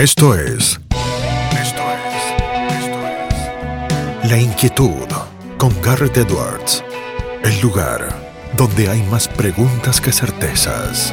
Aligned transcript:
Esto 0.00 0.34
es. 0.34 0.80
Esto 1.60 1.82
es. 1.92 2.24
Esto 2.72 3.06
es. 4.22 4.30
La 4.30 4.38
inquietud 4.40 5.06
con 5.58 5.78
Garrett 5.82 6.16
Edwards. 6.16 6.82
El 7.44 7.60
lugar 7.60 8.08
donde 8.56 8.88
hay 8.88 9.02
más 9.10 9.28
preguntas 9.28 10.00
que 10.00 10.10
certezas. 10.10 11.12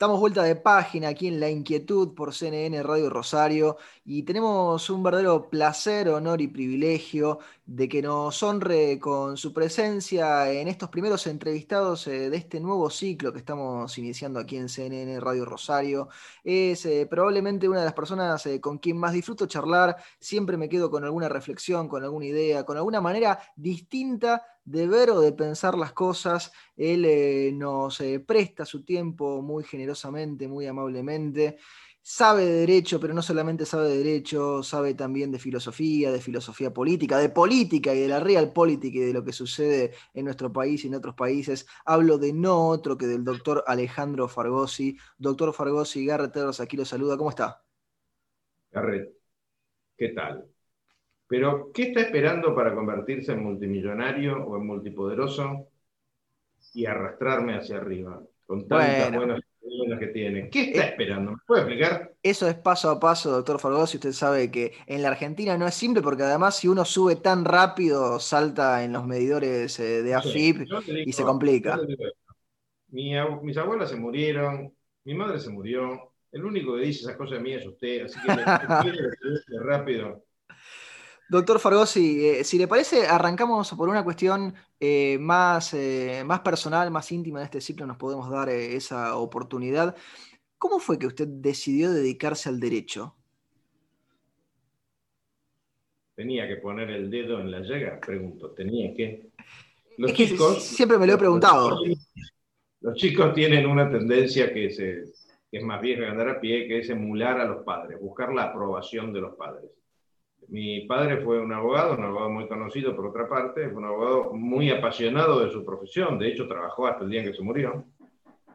Estamos 0.00 0.18
vuelta 0.18 0.42
de 0.44 0.56
página 0.56 1.08
aquí 1.08 1.28
en 1.28 1.38
La 1.38 1.50
Inquietud 1.50 2.14
por 2.14 2.32
CNN 2.32 2.82
Radio 2.82 3.10
Rosario 3.10 3.76
y 4.02 4.22
tenemos 4.22 4.88
un 4.88 5.02
verdadero 5.02 5.50
placer, 5.50 6.08
honor 6.08 6.40
y 6.40 6.48
privilegio 6.48 7.40
de 7.70 7.88
que 7.88 8.02
nos 8.02 8.42
honre 8.42 8.98
con 8.98 9.36
su 9.36 9.52
presencia 9.52 10.50
en 10.50 10.66
estos 10.66 10.88
primeros 10.88 11.24
entrevistados 11.28 12.04
eh, 12.08 12.28
de 12.28 12.36
este 12.36 12.58
nuevo 12.58 12.90
ciclo 12.90 13.32
que 13.32 13.38
estamos 13.38 13.96
iniciando 13.96 14.40
aquí 14.40 14.56
en 14.56 14.68
CNN 14.68 15.20
Radio 15.20 15.44
Rosario. 15.44 16.08
Es 16.42 16.84
eh, 16.84 17.06
probablemente 17.08 17.68
una 17.68 17.78
de 17.78 17.84
las 17.84 17.94
personas 17.94 18.44
eh, 18.46 18.60
con 18.60 18.78
quien 18.78 18.98
más 18.98 19.12
disfruto 19.12 19.46
charlar, 19.46 19.96
siempre 20.18 20.56
me 20.56 20.68
quedo 20.68 20.90
con 20.90 21.04
alguna 21.04 21.28
reflexión, 21.28 21.88
con 21.88 22.02
alguna 22.02 22.26
idea, 22.26 22.64
con 22.64 22.76
alguna 22.76 23.00
manera 23.00 23.38
distinta 23.54 24.44
de 24.64 24.88
ver 24.88 25.10
o 25.10 25.20
de 25.20 25.30
pensar 25.30 25.78
las 25.78 25.92
cosas. 25.92 26.50
Él 26.76 27.56
nos 27.56 28.02
presta 28.26 28.64
su 28.64 28.82
tiempo 28.84 29.42
muy 29.42 29.62
generosamente, 29.62 30.48
muy 30.48 30.66
amablemente. 30.66 31.58
Sabe 32.02 32.44
de 32.46 32.52
derecho, 32.60 32.98
pero 32.98 33.12
no 33.12 33.22
solamente 33.22 33.66
sabe 33.66 33.90
de 33.90 33.98
derecho, 33.98 34.62
sabe 34.62 34.94
también 34.94 35.30
de 35.30 35.38
filosofía, 35.38 36.10
de 36.10 36.20
filosofía 36.20 36.72
política, 36.72 37.18
de 37.18 37.28
política 37.28 37.94
y 37.94 38.00
de 38.00 38.08
la 38.08 38.20
real 38.20 38.52
política 38.52 38.98
y 38.98 39.02
de 39.02 39.12
lo 39.12 39.22
que 39.22 39.32
sucede 39.32 39.92
en 40.14 40.24
nuestro 40.24 40.52
país 40.52 40.84
y 40.84 40.88
en 40.88 40.94
otros 40.94 41.14
países. 41.14 41.66
Hablo 41.84 42.16
de 42.18 42.32
no 42.32 42.68
otro 42.68 42.96
que 42.96 43.06
del 43.06 43.22
doctor 43.22 43.62
Alejandro 43.66 44.28
Fargosi. 44.28 44.96
Doctor 45.18 45.52
Fargosi, 45.52 46.06
Garrett 46.06 46.36
aquí 46.60 46.76
lo 46.76 46.84
saluda. 46.86 47.18
¿Cómo 47.18 47.30
está? 47.30 47.62
Garrett, 48.72 49.12
¿qué 49.96 50.08
tal? 50.08 50.46
Pero, 51.26 51.70
¿qué 51.72 51.82
está 51.84 52.00
esperando 52.00 52.54
para 52.54 52.74
convertirse 52.74 53.32
en 53.32 53.44
multimillonario 53.44 54.44
o 54.44 54.56
en 54.56 54.66
multipoderoso 54.66 55.68
y 56.74 56.86
arrastrarme 56.86 57.56
hacia 57.56 57.76
arriba? 57.76 58.20
Con 58.46 58.66
tantas 58.66 59.14
buenas 59.14 59.40
que 59.98 60.08
tiene. 60.08 60.50
¿Qué 60.50 60.70
está 60.70 60.86
eh, 60.86 60.88
esperando? 60.90 61.32
¿Me 61.32 61.38
puede 61.46 61.62
explicar? 61.62 62.12
Eso 62.22 62.48
es 62.48 62.54
paso 62.54 62.90
a 62.90 63.00
paso, 63.00 63.30
doctor 63.30 63.58
Fargosi. 63.58 63.96
Usted 63.96 64.12
sabe 64.12 64.50
que 64.50 64.72
en 64.86 65.02
la 65.02 65.08
Argentina 65.08 65.56
no 65.56 65.66
es 65.66 65.74
simple 65.74 66.02
porque 66.02 66.22
además 66.22 66.56
si 66.56 66.68
uno 66.68 66.84
sube 66.84 67.16
tan 67.16 67.44
rápido 67.44 68.20
salta 68.20 68.84
en 68.84 68.92
los 68.92 69.06
medidores 69.06 69.78
eh, 69.80 70.02
de 70.02 70.14
AFIP 70.14 70.68
y 71.06 71.12
se 71.12 71.22
complica. 71.22 71.78
mis 72.90 73.56
abuelas 73.56 73.90
se 73.90 73.96
murieron, 73.96 74.72
mi 75.04 75.14
madre 75.14 75.38
se 75.38 75.50
murió. 75.50 76.12
El 76.32 76.44
único 76.44 76.76
que 76.76 76.82
dice 76.82 77.00
esas 77.00 77.16
cosas 77.16 77.38
de 77.38 77.40
mí 77.40 77.52
es 77.52 77.66
usted, 77.66 78.04
así 78.04 78.18
que 78.20 78.34
le, 78.34 79.60
rápido. 79.64 80.24
Doctor 81.28 81.60
Fargosi, 81.60 82.26
eh, 82.26 82.44
si 82.44 82.58
le 82.58 82.66
parece, 82.66 83.06
arrancamos 83.06 83.72
por 83.74 83.88
una 83.88 84.02
cuestión 84.02 84.52
eh, 84.82 85.18
más, 85.18 85.74
eh, 85.74 86.22
más 86.24 86.40
personal, 86.40 86.90
más 86.90 87.12
íntima 87.12 87.40
en 87.40 87.44
este 87.44 87.60
ciclo, 87.60 87.86
nos 87.86 87.98
podemos 87.98 88.30
dar 88.30 88.48
esa 88.48 89.16
oportunidad. 89.16 89.94
¿Cómo 90.56 90.78
fue 90.78 90.98
que 90.98 91.06
usted 91.06 91.28
decidió 91.28 91.92
dedicarse 91.92 92.48
al 92.48 92.58
derecho? 92.58 93.14
Tenía 96.14 96.48
que 96.48 96.56
poner 96.56 96.88
el 96.90 97.10
dedo 97.10 97.40
en 97.40 97.50
la 97.50 97.60
llaga, 97.60 98.00
pregunto, 98.00 98.52
tenía 98.52 98.94
que. 98.94 99.30
Los 99.98 100.14
chicos, 100.14 100.62
siempre 100.64 100.96
me 100.96 101.06
lo 101.06 101.12
he 101.12 101.18
preguntado. 101.18 101.78
Los 102.80 102.96
chicos 102.96 103.34
tienen 103.34 103.66
una 103.66 103.90
tendencia 103.90 104.52
que, 104.52 104.68
que 104.68 105.58
es 105.58 105.62
más 105.62 105.80
vieja 105.82 106.02
que 106.02 106.08
andar 106.08 106.28
a 106.30 106.40
pie, 106.40 106.66
que 106.66 106.78
es 106.78 106.88
emular 106.88 107.38
a 107.38 107.44
los 107.44 107.64
padres, 107.64 108.00
buscar 108.00 108.32
la 108.32 108.44
aprobación 108.44 109.12
de 109.12 109.20
los 109.20 109.34
padres 109.36 109.70
mi 110.50 110.80
padre 110.80 111.18
fue 111.18 111.38
un 111.40 111.52
abogado, 111.52 111.94
un 111.94 112.04
abogado 112.04 112.30
muy 112.30 112.48
conocido 112.48 112.94
por 112.96 113.06
otra 113.06 113.28
parte, 113.28 113.68
fue 113.68 113.78
un 113.78 113.84
abogado 113.84 114.32
muy 114.34 114.68
apasionado 114.70 115.44
de 115.44 115.50
su 115.52 115.64
profesión, 115.64 116.18
de 116.18 116.28
hecho 116.28 116.48
trabajó 116.48 116.88
hasta 116.88 117.04
el 117.04 117.10
día 117.10 117.20
en 117.20 117.30
que 117.30 117.36
se 117.36 117.42
murió. 117.42 117.84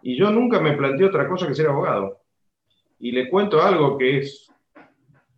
Y 0.02 0.18
yo 0.18 0.30
nunca 0.30 0.60
me 0.60 0.76
planteé 0.76 1.06
otra 1.06 1.28
cosa 1.28 1.48
que 1.48 1.56
ser 1.56 1.68
abogado. 1.68 2.20
Y 3.00 3.12
le 3.12 3.30
cuento 3.30 3.62
algo 3.62 3.98
que 3.98 4.20
es, 4.20 4.52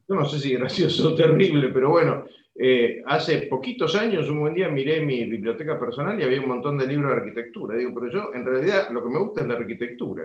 yo 0.10 0.16
no 0.16 0.26
sé 0.26 0.40
si 0.40 0.56
gracioso 0.56 1.14
o 1.14 1.16
terrible, 1.16 1.70
pero 1.70 1.92
bueno, 1.92 2.26
eh, 2.56 3.04
hace 3.06 3.44
poquitos 3.44 3.96
años, 3.96 4.28
un 4.28 4.40
buen 4.40 4.56
día 4.56 4.68
miré 4.68 5.06
mi 5.06 5.26
biblioteca 5.26 5.80
personal 5.80 6.20
y 6.20 6.24
había 6.24 6.42
un 6.42 6.48
montón 6.48 6.76
de 6.80 6.88
libros 6.88 7.12
de 7.12 7.18
arquitectura. 7.18 7.78
Digo, 7.78 7.92
pero 7.94 8.12
yo 8.12 8.34
en 8.34 8.44
realidad 8.44 8.90
lo 8.90 9.04
que 9.04 9.10
me 9.10 9.20
gusta 9.20 9.42
es 9.42 9.48
la 9.48 9.54
arquitectura. 9.54 10.24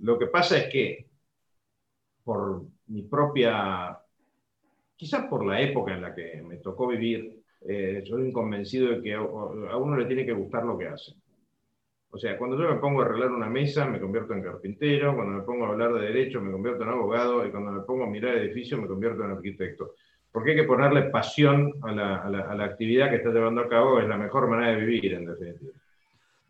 Lo 0.00 0.18
que 0.18 0.26
pasa 0.26 0.58
es 0.58 0.70
que 0.70 1.06
por 2.22 2.64
mi 2.88 3.02
propia 3.04 3.98
quizás 4.98 5.26
por 5.26 5.46
la 5.46 5.60
época 5.60 5.94
en 5.94 6.02
la 6.02 6.14
que 6.14 6.42
me 6.42 6.56
tocó 6.56 6.88
vivir, 6.88 7.40
eh, 7.60 8.02
soy 8.04 8.32
convencido 8.32 8.90
de 8.90 9.02
que 9.02 9.14
a 9.14 9.22
uno 9.22 9.96
le 9.96 10.06
tiene 10.06 10.26
que 10.26 10.32
gustar 10.32 10.64
lo 10.64 10.76
que 10.76 10.88
hace. 10.88 11.14
O 12.10 12.18
sea, 12.18 12.36
cuando 12.36 12.58
yo 12.58 12.68
me 12.68 12.80
pongo 12.80 13.00
a 13.00 13.04
arreglar 13.04 13.30
una 13.30 13.48
mesa, 13.48 13.84
me 13.84 14.00
convierto 14.00 14.32
en 14.32 14.42
carpintero, 14.42 15.14
cuando 15.14 15.38
me 15.38 15.42
pongo 15.42 15.66
a 15.66 15.68
hablar 15.68 15.92
de 15.92 16.00
derecho, 16.00 16.40
me 16.40 16.50
convierto 16.50 16.82
en 16.82 16.88
abogado, 16.88 17.46
y 17.46 17.50
cuando 17.50 17.70
me 17.70 17.82
pongo 17.82 18.04
a 18.04 18.10
mirar 18.10 18.36
edificios, 18.36 18.80
me 18.80 18.88
convierto 18.88 19.24
en 19.24 19.32
arquitecto. 19.32 19.94
Porque 20.32 20.50
hay 20.50 20.56
que 20.56 20.64
ponerle 20.64 21.10
pasión 21.10 21.74
a 21.82 21.92
la, 21.92 22.64
actividad 22.64 23.10
que 23.10 23.16
está 23.16 23.30
llevando 23.30 23.60
a 23.60 23.68
cabo, 23.68 24.00
es 24.00 24.08
la 24.08 24.16
mejor 24.16 24.48
manera 24.48 24.72
de 24.72 24.84
vivir, 24.84 25.14
en 25.14 25.26
definitiva. 25.26 25.72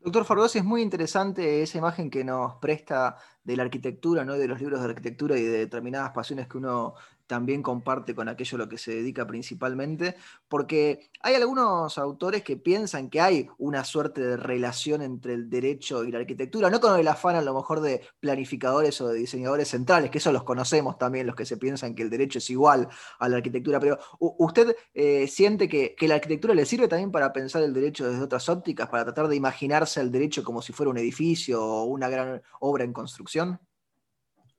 Doctor 0.00 0.24
Fargosi, 0.24 0.58
es 0.58 0.64
muy 0.64 0.80
interesante 0.80 1.60
esa 1.60 1.76
imagen 1.76 2.08
que 2.08 2.24
nos 2.24 2.54
presta 2.56 3.16
de 3.42 3.56
la 3.56 3.64
arquitectura, 3.64 4.24
¿no? 4.24 4.34
de 4.34 4.46
los 4.46 4.60
libros 4.60 4.80
de 4.80 4.86
arquitectura 4.86 5.36
y 5.36 5.42
de 5.42 5.58
determinadas 5.58 6.12
pasiones 6.12 6.46
que 6.46 6.56
uno 6.56 6.94
también 7.28 7.62
comparte 7.62 8.14
con 8.14 8.28
aquello 8.28 8.56
a 8.56 8.58
lo 8.58 8.68
que 8.68 8.78
se 8.78 8.92
dedica 8.92 9.26
principalmente, 9.26 10.16
porque 10.48 11.10
hay 11.20 11.34
algunos 11.34 11.98
autores 11.98 12.42
que 12.42 12.56
piensan 12.56 13.10
que 13.10 13.20
hay 13.20 13.48
una 13.58 13.84
suerte 13.84 14.20
de 14.20 14.36
relación 14.36 15.02
entre 15.02 15.34
el 15.34 15.48
derecho 15.48 16.02
y 16.02 16.10
la 16.10 16.18
arquitectura, 16.18 16.70
no 16.70 16.80
con 16.80 16.98
el 16.98 17.06
afán 17.06 17.36
a 17.36 17.42
lo 17.42 17.54
mejor 17.54 17.80
de 17.80 18.00
planificadores 18.18 19.00
o 19.00 19.08
de 19.08 19.18
diseñadores 19.18 19.68
centrales, 19.68 20.10
que 20.10 20.18
eso 20.18 20.32
los 20.32 20.42
conocemos 20.42 20.98
también, 20.98 21.26
los 21.26 21.36
que 21.36 21.44
se 21.44 21.58
piensan 21.58 21.94
que 21.94 22.02
el 22.02 22.10
derecho 22.10 22.38
es 22.38 22.50
igual 22.50 22.88
a 23.18 23.28
la 23.28 23.36
arquitectura, 23.36 23.78
pero 23.78 23.98
¿usted 24.18 24.74
eh, 24.94 25.28
siente 25.28 25.68
que, 25.68 25.94
que 25.94 26.08
la 26.08 26.16
arquitectura 26.16 26.54
le 26.54 26.64
sirve 26.64 26.88
también 26.88 27.12
para 27.12 27.32
pensar 27.32 27.62
el 27.62 27.74
derecho 27.74 28.10
desde 28.10 28.24
otras 28.24 28.48
ópticas, 28.48 28.88
para 28.88 29.04
tratar 29.04 29.28
de 29.28 29.36
imaginarse 29.36 30.00
el 30.00 30.10
derecho 30.10 30.42
como 30.42 30.62
si 30.62 30.72
fuera 30.72 30.90
un 30.90 30.98
edificio 30.98 31.62
o 31.62 31.84
una 31.84 32.08
gran 32.08 32.42
obra 32.60 32.84
en 32.84 32.94
construcción? 32.94 33.60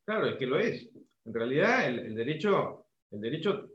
Claro, 0.05 0.27
es 0.27 0.37
que 0.37 0.45
lo 0.45 0.59
es. 0.59 0.87
En 1.29 1.35
realidad, 1.35 1.87
el, 1.87 2.15
derecho, 2.15 2.85
el 3.11 3.21
derecho 3.21 3.69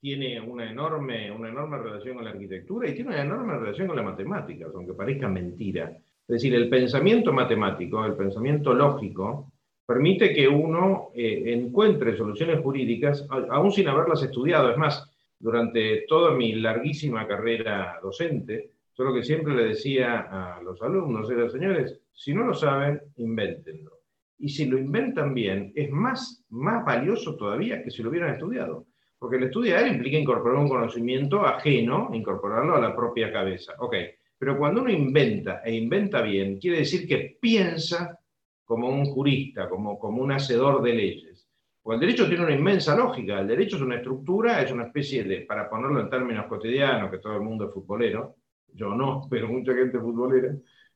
tiene 0.00 0.40
una 0.40 0.68
enorme, 0.68 1.30
una 1.30 1.48
enorme 1.48 1.78
relación 1.78 2.16
con 2.16 2.24
la 2.24 2.30
arquitectura 2.30 2.88
y 2.88 2.94
tiene 2.96 3.10
una 3.10 3.22
enorme 3.22 3.56
relación 3.56 3.86
con 3.86 3.94
la 3.94 4.02
matemática, 4.02 4.66
aunque 4.74 4.92
parezca 4.92 5.28
mentira. 5.28 5.90
Es 5.92 6.26
decir, 6.26 6.52
el 6.56 6.68
pensamiento 6.68 7.32
matemático, 7.32 8.04
el 8.04 8.16
pensamiento 8.16 8.74
lógico, 8.74 9.52
permite 9.86 10.34
que 10.34 10.48
uno 10.48 11.10
eh, 11.14 11.52
encuentre 11.52 12.16
soluciones 12.16 12.58
jurídicas 12.58 13.28
aún 13.30 13.70
sin 13.70 13.86
haberlas 13.86 14.24
estudiado. 14.24 14.72
Es 14.72 14.76
más, 14.76 15.08
durante 15.38 16.04
toda 16.08 16.32
mi 16.32 16.56
larguísima 16.56 17.28
carrera 17.28 18.00
docente, 18.02 18.72
yo 18.98 19.04
lo 19.04 19.14
que 19.14 19.22
siempre 19.22 19.54
le 19.54 19.66
decía 19.66 20.56
a 20.56 20.60
los 20.60 20.82
alumnos 20.82 21.30
era, 21.30 21.48
señores, 21.48 22.00
si 22.12 22.34
no 22.34 22.42
lo 22.42 22.54
saben, 22.54 23.00
invéntenlo 23.18 24.01
y 24.42 24.48
si 24.48 24.64
lo 24.64 24.76
inventan 24.76 25.32
bien, 25.34 25.72
es 25.76 25.88
más, 25.92 26.44
más 26.50 26.84
valioso 26.84 27.36
todavía 27.36 27.80
que 27.80 27.92
si 27.92 28.02
lo 28.02 28.10
hubieran 28.10 28.34
estudiado. 28.34 28.86
Porque 29.16 29.36
el 29.36 29.44
estudiar 29.44 29.86
implica 29.86 30.18
incorporar 30.18 30.58
un 30.58 30.68
conocimiento 30.68 31.46
ajeno, 31.46 32.10
incorporarlo 32.12 32.74
a 32.74 32.80
la 32.80 32.94
propia 32.94 33.32
cabeza. 33.32 33.74
Ok, 33.78 33.94
pero 34.36 34.58
cuando 34.58 34.80
uno 34.80 34.90
inventa 34.90 35.62
e 35.64 35.72
inventa 35.72 36.20
bien, 36.22 36.58
quiere 36.58 36.78
decir 36.78 37.06
que 37.06 37.38
piensa 37.40 38.18
como 38.64 38.88
un 38.88 39.04
jurista, 39.04 39.68
como, 39.68 39.96
como 39.96 40.20
un 40.20 40.32
hacedor 40.32 40.82
de 40.82 40.92
leyes. 40.92 41.48
Porque 41.80 41.94
el 41.94 42.00
derecho 42.00 42.28
tiene 42.28 42.42
una 42.42 42.54
inmensa 42.56 42.96
lógica. 42.96 43.38
El 43.38 43.46
derecho 43.46 43.76
es 43.76 43.82
una 43.82 43.96
estructura, 43.96 44.60
es 44.60 44.72
una 44.72 44.86
especie 44.86 45.22
de, 45.22 45.42
para 45.42 45.70
ponerlo 45.70 46.00
en 46.00 46.10
términos 46.10 46.46
cotidianos, 46.46 47.12
que 47.12 47.18
todo 47.18 47.36
el 47.36 47.42
mundo 47.42 47.66
es 47.66 47.74
futbolero, 47.74 48.34
yo 48.74 48.92
no, 48.92 49.20
pero 49.30 49.46
mucha 49.46 49.72
gente 49.72 50.00
futbolera, 50.00 50.52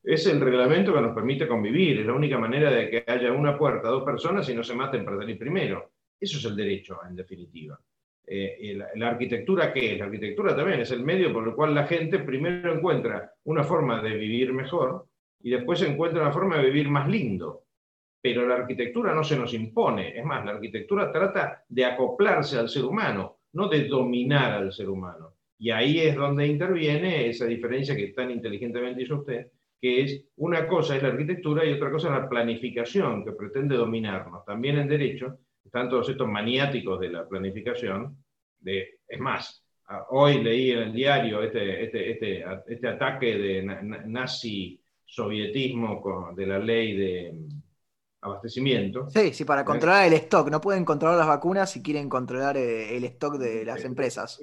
es 0.06 0.25
el 0.26 0.41
reglamento 0.41 0.94
que 0.94 1.00
nos 1.00 1.12
permite 1.12 1.49
convivir, 1.49 1.99
es 1.99 2.06
la 2.06 2.12
única 2.12 2.38
manera 2.38 2.70
de 2.70 2.88
que 2.88 3.05
haya 3.11 3.32
una 3.32 3.58
puerta, 3.58 3.88
dos 3.88 4.05
personas 4.05 4.49
y 4.49 4.55
no 4.55 4.62
se 4.62 4.76
maten 4.76 5.05
para 5.05 5.17
salir 5.17 5.37
primero. 5.37 5.91
Eso 6.20 6.38
es 6.38 6.44
el 6.44 6.55
derecho, 6.55 7.00
en 7.08 7.17
definitiva. 7.17 7.76
Eh, 8.25 8.81
la, 8.94 9.08
arquitectura, 9.08 9.73
¿qué 9.73 9.93
es? 9.93 9.99
La 9.99 10.05
arquitectura 10.05 10.55
también 10.55 10.81
es 10.81 10.93
el 10.93 11.03
medio 11.03 11.32
por 11.32 11.49
el 11.49 11.55
cual 11.55 11.75
la 11.75 11.88
gente 11.88 12.20
primero 12.20 12.73
encuentra 12.73 13.32
una 13.44 13.64
forma 13.64 14.00
de 14.00 14.17
vivir 14.17 14.53
mejor 14.53 15.08
y 15.43 15.50
después 15.50 15.82
encuentra 15.82 16.23
una 16.23 16.32
forma 16.32 16.59
de 16.59 16.67
vivir 16.67 16.88
más 16.88 17.09
lindo. 17.09 17.64
Pero 18.23 18.47
la 18.47 18.55
arquitectura 18.55 19.12
no 19.12 19.25
se 19.25 19.37
nos 19.37 19.52
impone, 19.55 20.17
es 20.17 20.25
más, 20.25 20.44
la 20.44 20.52
arquitectura 20.52 21.11
trata 21.11 21.64
de 21.69 21.85
acoplarse 21.85 22.59
al 22.59 22.69
ser 22.69 22.85
humano, 22.85 23.38
no 23.55 23.69
de 23.69 23.88
dominar 23.88 24.52
al 24.52 24.73
ser 24.73 24.88
humano. 24.88 25.35
Y 25.59 25.70
ahí 25.70 25.99
es 25.99 26.14
donde 26.14 26.47
interviene 26.47 27.29
esa 27.29 27.47
diferencia 27.47 27.97
que 27.97 28.09
tan 28.09 28.31
inteligentemente 28.31 29.02
hizo 29.02 29.17
usted 29.17 29.50
que 29.81 30.02
es 30.02 30.25
una 30.37 30.67
cosa 30.67 30.96
es 30.96 31.02
la 31.02 31.08
arquitectura 31.11 31.64
y 31.64 31.73
otra 31.73 31.90
cosa 31.90 32.08
es 32.08 32.23
la 32.23 32.28
planificación 32.28 33.25
que 33.25 33.32
pretende 33.32 33.76
dominarnos. 33.76 34.44
También 34.44 34.78
en 34.78 34.88
derecho 34.88 35.38
están 35.64 35.88
todos 35.88 36.08
estos 36.08 36.28
maniáticos 36.28 37.00
de 37.00 37.11
la 37.11 37.28
planificación, 37.28 38.17
de, 38.58 39.00
es 39.06 39.20
más, 39.20 39.64
hoy 40.11 40.43
leí 40.43 40.70
en 40.70 40.78
el 40.78 40.93
diario 40.93 41.43
este, 41.43 41.84
este, 41.84 42.11
este, 42.12 42.44
este 42.67 42.88
ataque 42.88 43.37
de 43.37 43.62
nazi 44.06 44.81
sovietismo 45.05 46.32
de 46.34 46.46
la 46.46 46.58
ley 46.58 46.96
de 46.96 47.38
abastecimiento. 48.20 49.08
Sí, 49.08 49.32
sí, 49.32 49.44
para 49.44 49.64
controlar 49.64 50.06
el 50.06 50.14
stock. 50.14 50.50
No 50.50 50.61
pueden 50.61 50.84
controlar 50.84 51.19
las 51.19 51.28
vacunas 51.28 51.70
si 51.70 51.82
quieren 51.82 52.08
controlar 52.08 52.56
eh, 52.56 52.96
el 52.96 53.05
stock 53.05 53.38
de 53.38 53.64
las 53.64 53.84
empresas. 53.84 54.40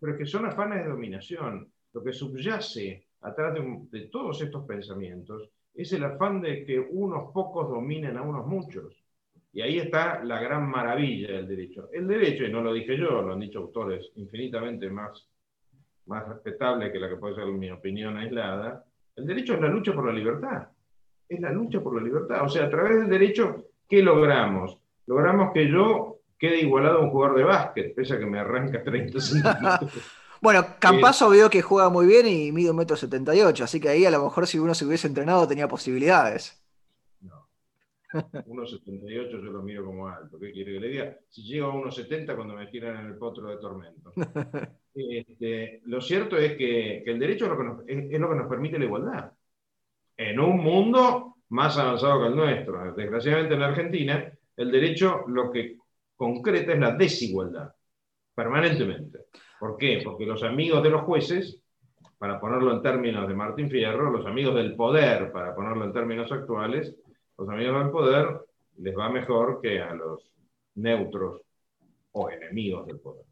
Pero 0.00 0.12
es 0.12 0.18
que 0.18 0.26
son 0.26 0.46
afanes 0.46 0.84
de 0.84 0.90
dominación. 0.90 1.72
Lo 1.92 2.02
que 2.02 2.12
subyace 2.12 3.06
atrás 3.24 3.54
de, 3.90 4.00
todos 4.12 4.40
estos 4.42 4.64
pensamientos 4.66 5.48
es 5.74 5.92
el 5.92 6.04
afán 6.04 6.40
de 6.40 6.64
que 6.64 6.78
unos 6.78 7.32
pocos 7.32 7.68
dominen 7.68 8.16
a 8.16 8.22
unos 8.22 8.46
muchos. 8.46 9.02
Y 9.52 9.62
ahí 9.62 9.78
está 9.78 10.22
la 10.22 10.40
gran 10.40 10.68
maravilla 10.68 11.32
del 11.32 11.48
derecho. 11.48 11.88
El 11.92 12.06
derecho, 12.06 12.44
y 12.44 12.52
no 12.52 12.60
lo 12.60 12.72
dije 12.72 12.96
yo, 12.96 13.22
lo 13.22 13.32
han 13.32 13.40
dicho 13.40 13.60
autores 13.60 14.10
infinitamente 14.16 14.90
más, 14.90 15.26
más 16.06 16.28
respetables 16.28 16.92
que 16.92 16.98
la 16.98 17.08
que 17.08 17.16
puede 17.16 17.34
ser 17.34 17.46
mi 17.46 17.70
opinión 17.70 18.16
aislada, 18.16 18.84
el 19.16 19.26
derecho 19.26 19.54
es 19.54 19.60
la 19.60 19.68
lucha 19.68 19.94
por 19.94 20.06
la 20.06 20.12
libertad. 20.12 20.68
Es 21.28 21.40
la 21.40 21.50
lucha 21.50 21.80
por 21.80 21.94
la 21.96 22.02
libertad. 22.02 22.44
O 22.44 22.48
sea, 22.48 22.66
a 22.66 22.70
través 22.70 22.98
del 22.98 23.08
derecho, 23.08 23.68
¿qué 23.88 24.02
logramos? 24.02 24.78
Logramos 25.06 25.52
que 25.52 25.68
yo 25.68 26.18
quede 26.38 26.60
igualado 26.60 26.98
a 26.98 27.02
un 27.02 27.10
jugador 27.10 27.38
de 27.38 27.44
básquet, 27.44 27.94
pese 27.94 28.14
a 28.14 28.18
que 28.18 28.26
me 28.26 28.38
arranca 28.38 28.82
30 28.82 29.20
centímetros. 29.20 30.20
bueno, 30.44 30.66
Campazo 30.78 31.30
veo 31.30 31.48
que 31.48 31.62
juega 31.62 31.88
muy 31.88 32.06
bien 32.06 32.26
y 32.26 32.52
mide 32.52 32.70
un 32.70 32.76
metro 32.76 32.96
78, 32.96 33.64
así 33.64 33.80
que 33.80 33.88
ahí 33.88 34.04
a 34.04 34.10
lo 34.10 34.22
mejor 34.22 34.46
si 34.46 34.58
uno 34.58 34.74
se 34.74 34.84
hubiese 34.84 35.06
entrenado 35.06 35.48
tenía 35.48 35.66
posibilidades. 35.66 36.62
No. 37.22 37.48
1,78 38.12 39.30
yo 39.30 39.38
lo 39.38 39.62
miro 39.62 39.86
como 39.86 40.06
alto. 40.06 40.38
¿Qué 40.38 40.52
quiere 40.52 40.74
que 40.74 40.80
le 40.80 40.88
diga? 40.88 41.18
Si 41.30 41.44
llego 41.44 41.70
a 41.70 41.74
1,70 41.74 42.36
cuando 42.36 42.56
me 42.56 42.66
tiran 42.66 43.00
en 43.00 43.06
el 43.06 43.16
potro 43.16 43.48
de 43.48 43.56
tormento. 43.56 44.12
Este, 44.96 45.80
lo 45.86 46.00
cierto 46.00 46.36
es 46.36 46.56
que, 46.56 46.98
el 46.98 47.18
derecho 47.18 47.46
es 47.46 47.50
lo 47.50 47.58
que, 47.58 47.64
nos, 47.64 47.80
es 47.84 48.20
lo 48.20 48.28
que 48.28 48.36
nos 48.36 48.48
permite 48.48 48.78
la 48.78 48.84
igualdad. 48.84 49.32
En 50.16 50.38
un 50.38 50.58
mundo 50.58 51.38
más 51.48 51.76
avanzado 51.78 52.20
que 52.20 52.28
el 52.28 52.36
nuestro. 52.36 52.94
Desgraciadamente 52.94 53.54
en 53.54 53.60
la 53.60 53.66
Argentina, 53.66 54.32
el 54.56 54.70
derecho 54.70 55.24
lo 55.26 55.50
que 55.50 55.78
concreta 56.14 56.74
es 56.74 56.78
la 56.78 56.92
desigualdad, 56.92 57.74
permanentemente. 58.34 59.20
¿Por 59.58 59.76
qué? 59.76 60.00
Porque 60.04 60.26
los 60.26 60.42
amigos 60.42 60.82
de 60.82 60.90
los 60.90 61.02
jueces, 61.02 61.60
para 62.18 62.40
ponerlo 62.40 62.72
en 62.72 62.82
términos 62.82 63.28
de 63.28 63.34
Martín 63.34 63.70
Fierro, 63.70 64.10
los 64.10 64.26
amigos 64.26 64.54
del 64.54 64.74
poder, 64.74 65.32
para 65.32 65.54
ponerlo 65.54 65.84
en 65.84 65.92
términos 65.92 66.30
actuales, 66.32 66.94
los 67.38 67.48
amigos 67.48 67.82
del 67.82 67.90
poder 67.90 68.40
les 68.78 68.96
va 68.96 69.08
mejor 69.08 69.60
que 69.60 69.80
a 69.80 69.94
los 69.94 70.30
neutros 70.74 71.42
o 72.12 72.30
enemigos 72.30 72.86
del 72.86 72.98
poder. 73.00 73.24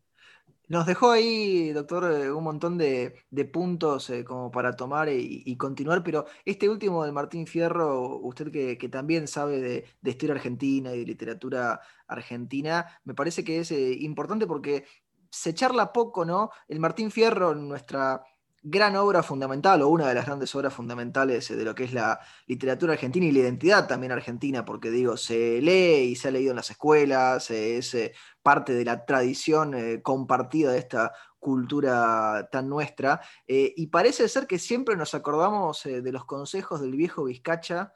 Nos 0.72 0.86
dejó 0.86 1.10
ahí, 1.10 1.70
doctor, 1.72 2.10
eh, 2.10 2.32
un 2.32 2.44
montón 2.44 2.78
de, 2.78 3.14
puntos 3.52 4.08
eh, 4.08 4.24
como 4.24 4.50
para 4.50 4.74
tomar 4.74 5.10
y, 5.10 5.54
continuar, 5.58 6.02
pero 6.02 6.24
este 6.46 6.66
último 6.66 7.04
de 7.04 7.12
Martín 7.12 7.46
Fierro, 7.46 8.16
usted 8.20 8.50
que, 8.50 8.88
también 8.88 9.28
sabe 9.28 9.60
de, 9.60 9.84
historia 10.10 10.34
argentina 10.34 10.94
y 10.94 11.00
de 11.00 11.04
literatura 11.04 11.78
argentina, 12.06 12.86
me 13.04 13.12
parece 13.12 13.44
que 13.44 13.60
es 13.60 13.70
eh, 13.70 13.98
importante 14.00 14.46
porque 14.46 14.86
se 15.28 15.52
charla 15.52 15.92
poco, 15.92 16.24
¿no? 16.24 16.50
El 16.68 16.80
Martín 16.80 17.10
Fierro, 17.10 17.54
nuestra 17.54 18.22
gran 18.62 18.94
obra 18.94 19.22
fundamental, 19.24 19.82
o 19.82 19.88
una 19.88 20.06
de 20.08 20.14
las 20.14 20.26
grandes 20.26 20.54
obras 20.54 20.72
fundamentales 20.72 21.48
de 21.48 21.64
lo 21.64 21.74
que 21.74 21.84
es 21.84 21.92
la 21.92 22.20
literatura 22.46 22.92
argentina 22.92 23.26
y 23.26 23.32
la 23.32 23.40
identidad 23.40 23.88
también 23.88 24.12
argentina, 24.12 24.64
porque 24.64 24.90
digo, 24.90 25.16
se 25.16 25.60
lee 25.60 26.10
y 26.12 26.16
se 26.16 26.28
ha 26.28 26.30
leído 26.30 26.50
en 26.50 26.56
las 26.56 26.70
escuelas, 26.70 27.50
es 27.50 27.94
eh, 27.94 28.12
parte 28.40 28.72
de 28.72 28.84
la 28.84 29.04
tradición 29.04 29.74
eh, 29.74 30.00
compartida 30.00 30.72
de 30.72 30.78
esta 30.78 31.12
cultura 31.40 32.48
tan 32.52 32.68
nuestra, 32.68 33.20
eh, 33.48 33.74
y 33.76 33.88
parece 33.88 34.28
ser 34.28 34.46
que 34.46 34.60
siempre 34.60 34.96
nos 34.96 35.14
acordamos 35.14 35.82
de 35.82 36.12
los 36.12 36.24
consejos 36.24 36.80
del 36.80 36.92
viejo 36.92 37.24
Vizcacha, 37.24 37.92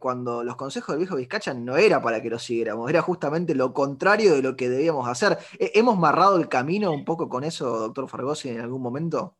cuando 0.00 0.42
los 0.42 0.56
consejos 0.56 0.94
del 0.94 0.98
viejo 0.98 1.14
Vizcacha 1.14 1.54
no 1.54 1.76
era 1.76 2.02
para 2.02 2.20
que 2.20 2.30
los 2.30 2.42
siguiéramos, 2.42 2.90
era 2.90 3.02
justamente 3.02 3.54
lo 3.54 3.72
contrario 3.72 4.34
de 4.34 4.42
lo 4.42 4.56
que 4.56 4.68
debíamos 4.68 5.06
hacer. 5.06 5.38
¿Hemos 5.60 5.96
marrado 5.96 6.38
el 6.38 6.48
camino 6.48 6.90
un 6.90 7.04
poco 7.04 7.28
con 7.28 7.44
eso, 7.44 7.78
doctor 7.78 8.08
Fargosi, 8.08 8.48
en 8.48 8.60
algún 8.60 8.82
momento? 8.82 9.37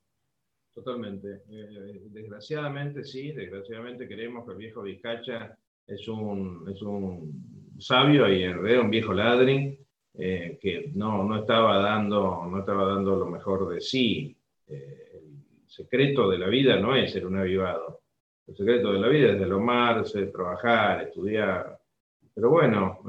Totalmente. 0.85 1.43
Eh, 1.51 2.03
desgraciadamente, 2.13 3.03
sí, 3.03 3.33
desgraciadamente 3.33 4.07
creemos 4.07 4.45
que 4.47 4.53
el 4.53 4.59
viejo 4.59 4.83
Vizcacha 4.83 5.59
es 5.85 6.07
un, 6.07 6.71
es 6.73 6.81
un 6.83 7.75
sabio 7.79 8.33
y 8.33 8.45
en 8.45 8.63
realidad 8.63 8.85
un 8.85 8.91
viejo 8.91 9.13
ladrín 9.13 9.77
eh, 10.15 10.57
que 10.61 10.93
no, 10.95 11.25
no, 11.25 11.41
estaba 11.41 11.79
dando, 11.79 12.47
no 12.49 12.61
estaba 12.61 12.85
dando 12.85 13.17
lo 13.17 13.27
mejor 13.27 13.69
de 13.71 13.81
sí. 13.81 14.37
Eh, 14.69 15.21
el 15.21 15.69
secreto 15.69 16.31
de 16.31 16.39
la 16.39 16.47
vida 16.47 16.79
no 16.79 16.95
es 16.95 17.11
ser 17.11 17.27
un 17.27 17.39
avivado. 17.39 18.03
El 18.47 18.57
secreto 18.57 18.93
de 18.93 19.01
la 19.01 19.09
vida 19.09 19.33
es 19.33 19.41
delomarse, 19.41 20.27
trabajar, 20.27 21.03
estudiar. 21.03 21.77
Pero 22.33 22.51
bueno, 22.51 23.01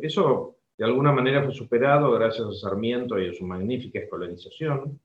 eso 0.00 0.58
de 0.78 0.84
alguna 0.84 1.10
manera 1.10 1.42
fue 1.42 1.52
superado 1.52 2.12
gracias 2.12 2.46
a 2.46 2.52
Sarmiento 2.52 3.18
y 3.18 3.30
a 3.30 3.34
su 3.34 3.44
magnífica 3.44 3.98
escolarización 3.98 5.00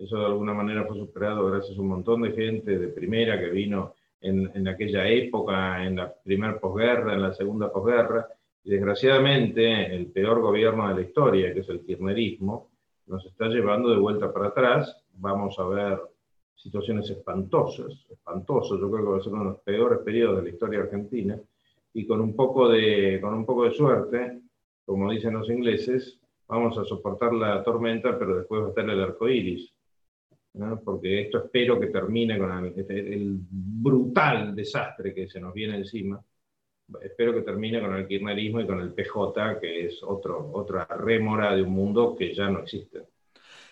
eso 0.00 0.18
de 0.18 0.26
alguna 0.26 0.54
manera 0.54 0.86
fue 0.86 0.96
superado 0.96 1.46
gracias 1.50 1.76
a 1.76 1.80
un 1.80 1.88
montón 1.88 2.22
de 2.22 2.32
gente 2.32 2.78
de 2.78 2.88
primera 2.88 3.38
que 3.38 3.50
vino 3.50 3.94
en, 4.22 4.50
en 4.54 4.66
aquella 4.66 5.06
época, 5.06 5.84
en 5.84 5.96
la 5.96 6.10
primera 6.24 6.58
posguerra, 6.58 7.12
en 7.12 7.20
la 7.20 7.34
segunda 7.34 7.70
posguerra. 7.70 8.26
Y 8.64 8.70
desgraciadamente 8.70 9.94
el 9.94 10.06
peor 10.06 10.40
gobierno 10.40 10.88
de 10.88 10.94
la 10.94 11.00
historia, 11.02 11.52
que 11.52 11.60
es 11.60 11.68
el 11.68 11.80
kirchnerismo, 11.80 12.70
nos 13.06 13.26
está 13.26 13.48
llevando 13.48 13.90
de 13.90 13.98
vuelta 13.98 14.32
para 14.32 14.46
atrás. 14.48 15.04
Vamos 15.18 15.58
a 15.58 15.68
ver 15.68 16.00
situaciones 16.54 17.10
espantosas, 17.10 18.06
espantosas. 18.08 18.80
Yo 18.80 18.90
creo 18.90 19.04
que 19.04 19.10
va 19.10 19.18
a 19.18 19.22
ser 19.22 19.34
uno 19.34 19.44
de 19.44 19.50
los 19.50 19.60
peores 19.60 19.98
periodos 19.98 20.38
de 20.38 20.44
la 20.44 20.48
historia 20.48 20.80
argentina. 20.80 21.38
Y 21.92 22.06
con 22.06 22.22
un 22.22 22.34
poco 22.34 22.70
de, 22.70 23.18
con 23.20 23.34
un 23.34 23.44
poco 23.44 23.64
de 23.64 23.72
suerte, 23.72 24.40
como 24.86 25.10
dicen 25.10 25.34
los 25.34 25.50
ingleses, 25.50 26.18
vamos 26.48 26.78
a 26.78 26.84
soportar 26.84 27.34
la 27.34 27.62
tormenta, 27.62 28.18
pero 28.18 28.38
después 28.38 28.62
va 28.62 28.66
a 28.66 28.68
estar 28.70 28.88
el 28.88 29.02
arco 29.02 29.28
iris 29.28 29.74
porque 30.84 31.22
esto 31.22 31.44
espero 31.44 31.78
que 31.78 31.86
termine 31.86 32.38
con 32.38 32.50
el, 32.66 33.38
brutal 33.50 34.54
desastre 34.54 35.14
que 35.14 35.28
se 35.28 35.40
nos 35.40 35.54
viene 35.54 35.76
encima. 35.76 36.22
Espero 37.02 37.32
que 37.32 37.42
termine 37.42 37.80
con 37.80 37.94
el 37.94 38.06
kirchnerismo 38.06 38.60
y 38.60 38.66
con 38.66 38.80
el 38.80 38.92
PJ, 38.92 39.60
que 39.60 39.86
es 39.86 40.02
otro, 40.02 40.50
otra 40.52 40.86
rémora 40.86 41.54
de 41.54 41.62
un 41.62 41.72
mundo 41.72 42.16
que 42.16 42.34
ya 42.34 42.48
no 42.50 42.60
existe. 42.60 43.02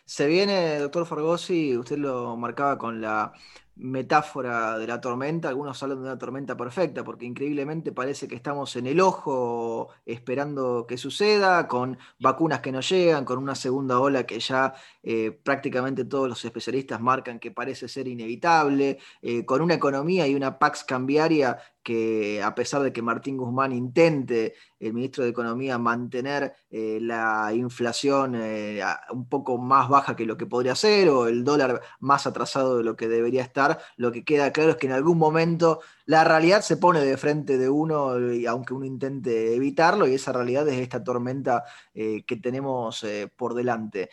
Se 0.05 0.27
viene, 0.27 0.79
doctor 0.79 1.05
Fargosi, 1.05 1.77
usted 1.77 1.99
lo 1.99 2.37
marcaba 2.37 2.79
con 2.79 3.01
la 3.01 3.33
metáfora 3.79 4.79
de 4.79 4.87
la 4.87 5.01
tormenta, 5.01 5.49
algunos 5.49 5.83
hablan 5.83 5.99
de 5.99 6.05
una 6.05 6.19
tormenta 6.19 6.57
perfecta, 6.57 7.05
porque 7.05 7.27
increíblemente 7.27 7.93
parece 7.93 8.27
que 8.29 8.35
estamos 8.35 8.75
en 8.77 8.87
el 8.87 9.01
ojo 9.01 9.89
esperando 10.05 10.87
que 10.87 10.99
suceda, 10.99 11.69
con 11.69 11.99
vacunas 12.19 12.61
que 12.61 12.73
no 12.73 12.81
llegan, 12.81 13.25
con 13.25 13.39
una 13.39 13.55
segunda 13.55 14.01
ola 14.01 14.25
que 14.25 14.41
ya 14.41 14.75
eh, 15.03 15.31
prácticamente 15.31 16.05
todos 16.05 16.29
los 16.29 16.45
especialistas 16.45 17.01
marcan 17.01 17.39
que 17.39 17.51
parece 17.51 17.89
ser 17.89 18.09
inevitable, 18.09 18.99
eh, 19.23 19.45
con 19.45 19.63
una 19.63 19.75
economía 19.75 20.27
y 20.27 20.35
una 20.35 20.59
pax 20.59 20.85
cambiaria 20.85 21.59
que 21.89 22.43
a 22.43 22.55
pesar 22.55 22.83
de 22.83 22.93
que 22.93 23.01
Martín 23.01 23.39
Guzmán 23.39 23.73
intente, 23.73 24.53
el 24.79 24.93
ministro 24.93 25.25
de 25.25 25.31
Economía, 25.31 25.79
mantener 25.79 26.53
eh, 26.71 26.99
la 27.01 27.51
inflación 27.55 28.35
eh, 28.37 28.83
un 29.11 29.27
poco 29.27 29.57
más 29.57 29.89
baja 29.89 30.15
que 30.15 30.27
lo 30.27 30.37
que 30.37 30.45
podría 30.45 30.75
ser, 30.75 31.09
o 31.09 31.29
el 31.29 31.45
dólar 31.45 31.81
más 32.01 32.27
atrasado 32.27 32.77
de 32.77 32.85
lo 32.85 32.95
que 32.95 33.09
debería 33.09 33.43
estar, 33.43 33.79
lo 33.97 34.13
que 34.13 34.23
queda 34.23 34.53
claro 34.53 34.73
es 34.73 34.77
que 34.77 34.87
en 34.87 34.93
algún 34.93 35.17
momento 35.17 35.81
la 36.05 36.25
realidad 36.25 36.61
se 36.61 36.77
pone 36.77 37.01
de 37.01 37.17
frente 37.17 37.57
de 37.57 37.71
uno, 37.71 38.33
y 38.35 38.45
aunque 38.45 38.75
uno 38.75 38.85
intente 38.85 39.55
evitarlo, 39.55 40.07
y 40.07 40.15
esa 40.15 40.33
realidad 40.33 40.69
es 40.69 40.81
esta 40.81 41.03
tormenta 41.03 41.65
eh, 41.95 42.23
que 42.27 42.37
tenemos 42.37 43.05
por 43.37 43.55
delante. 43.55 44.11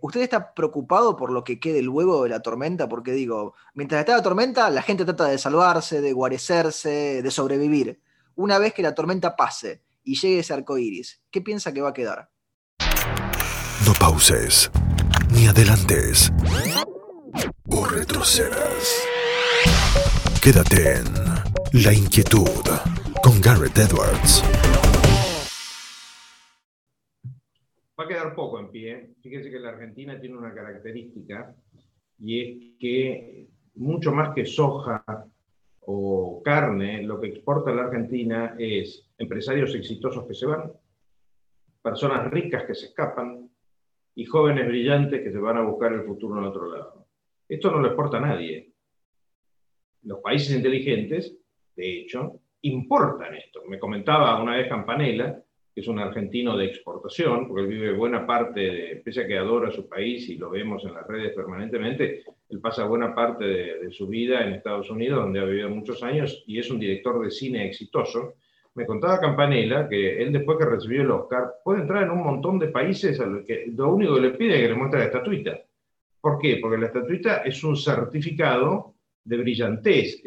¿Usted 0.00 0.22
está 0.22 0.54
preocupado 0.54 1.16
por 1.16 1.30
lo 1.30 1.44
que 1.44 1.60
quede 1.60 1.82
luego 1.82 2.24
de 2.24 2.30
la 2.30 2.40
tormenta? 2.40 2.88
Porque 2.88 3.12
digo, 3.12 3.54
mientras 3.74 4.00
está 4.00 4.16
la 4.16 4.22
tormenta, 4.22 4.70
la 4.70 4.82
gente 4.82 5.04
trata 5.04 5.26
de 5.26 5.38
salvarse, 5.38 6.00
de 6.00 6.12
guarecerse, 6.12 7.15
de 7.22 7.30
sobrevivir. 7.30 8.00
Una 8.34 8.58
vez 8.58 8.74
que 8.74 8.82
la 8.82 8.94
tormenta 8.94 9.36
pase 9.36 9.82
y 10.02 10.16
llegue 10.16 10.40
ese 10.40 10.52
arco 10.52 10.78
iris, 10.78 11.22
¿qué 11.30 11.40
piensa 11.40 11.72
que 11.72 11.80
va 11.80 11.90
a 11.90 11.94
quedar? 11.94 12.30
No 13.86 13.92
pauses, 13.98 14.70
ni 15.32 15.46
adelantes, 15.46 16.32
o 17.70 17.86
retrocedas. 17.86 19.06
Quédate 20.42 20.98
en 20.98 21.04
la 21.84 21.92
inquietud 21.92 22.64
con 23.22 23.40
Garrett 23.40 23.76
Edwards. 23.78 24.42
Va 27.98 28.04
a 28.04 28.08
quedar 28.08 28.34
poco 28.34 28.60
en 28.60 28.70
pie. 28.70 29.14
Fíjese 29.22 29.50
que 29.50 29.58
la 29.58 29.70
Argentina 29.70 30.20
tiene 30.20 30.36
una 30.36 30.54
característica 30.54 31.54
y 32.18 32.40
es 32.40 32.78
que 32.78 33.48
mucho 33.74 34.12
más 34.12 34.34
que 34.34 34.44
soja 34.44 35.04
carne, 36.46 37.02
lo 37.02 37.20
que 37.20 37.26
exporta 37.26 37.72
la 37.72 37.86
Argentina 37.86 38.54
es 38.56 39.10
empresarios 39.18 39.74
exitosos 39.74 40.28
que 40.28 40.34
se 40.34 40.46
van, 40.46 40.72
personas 41.82 42.30
ricas 42.30 42.62
que 42.62 42.74
se 42.76 42.86
escapan 42.86 43.50
y 44.14 44.24
jóvenes 44.26 44.68
brillantes 44.68 45.22
que 45.24 45.32
se 45.32 45.38
van 45.38 45.56
a 45.56 45.62
buscar 45.62 45.92
el 45.92 46.04
futuro 46.04 46.38
en 46.38 46.44
otro 46.44 46.70
lado. 46.70 47.08
Esto 47.48 47.72
no 47.72 47.80
lo 47.80 47.88
exporta 47.88 48.20
nadie. 48.20 48.72
Los 50.02 50.20
países 50.20 50.54
inteligentes, 50.54 51.36
de 51.74 51.98
hecho, 51.98 52.38
importan 52.60 53.34
esto. 53.34 53.64
Me 53.66 53.80
comentaba 53.80 54.40
una 54.40 54.54
vez 54.54 54.68
Campanella 54.68 55.42
es 55.76 55.88
un 55.88 55.98
argentino 55.98 56.56
de 56.56 56.64
exportación, 56.64 57.46
porque 57.46 57.62
él 57.64 57.68
vive 57.68 57.92
buena 57.92 58.26
parte, 58.26 58.60
de, 58.60 59.02
pese 59.04 59.20
a 59.20 59.26
que 59.26 59.36
adora 59.36 59.70
su 59.70 59.86
país 59.86 60.26
y 60.30 60.36
lo 60.36 60.48
vemos 60.48 60.82
en 60.86 60.94
las 60.94 61.06
redes 61.06 61.34
permanentemente, 61.34 62.24
él 62.48 62.60
pasa 62.60 62.86
buena 62.86 63.14
parte 63.14 63.44
de, 63.44 63.90
su 63.90 64.06
vida 64.06 64.42
en 64.42 64.54
Estados 64.54 64.88
Unidos, 64.90 65.20
donde 65.20 65.38
ha 65.38 65.44
vivido 65.44 65.68
muchos 65.68 66.02
años 66.02 66.42
y 66.46 66.58
es 66.58 66.70
un 66.70 66.80
director 66.80 67.22
de 67.22 67.30
cine 67.30 67.66
exitoso. 67.66 68.36
Me 68.74 68.86
contaba 68.86 69.20
Campanella 69.20 69.86
que 69.86 70.22
él 70.22 70.32
después 70.32 70.56
que 70.56 70.64
recibió 70.64 71.02
el 71.02 71.10
Oscar 71.10 71.56
puede 71.62 71.82
entrar 71.82 72.04
en 72.04 72.10
un 72.10 72.24
montón 72.24 72.58
de 72.58 72.68
países 72.68 73.20
a 73.20 73.26
que 73.46 73.66
lo 73.76 73.94
único 73.94 74.14
que 74.14 74.20
le 74.22 74.30
pide 74.30 74.54
es 74.54 74.62
que 74.62 74.68
le 74.68 74.74
muestre 74.74 75.00
la 75.00 75.06
estatuita. 75.06 75.60
¿Por 76.22 76.38
qué? 76.38 76.58
Porque 76.60 76.78
la 76.78 76.86
estatuita 76.86 77.38
es 77.38 77.62
un 77.62 77.76
certificado 77.76 78.94
de 79.24 79.36
brillantez. 79.36 80.22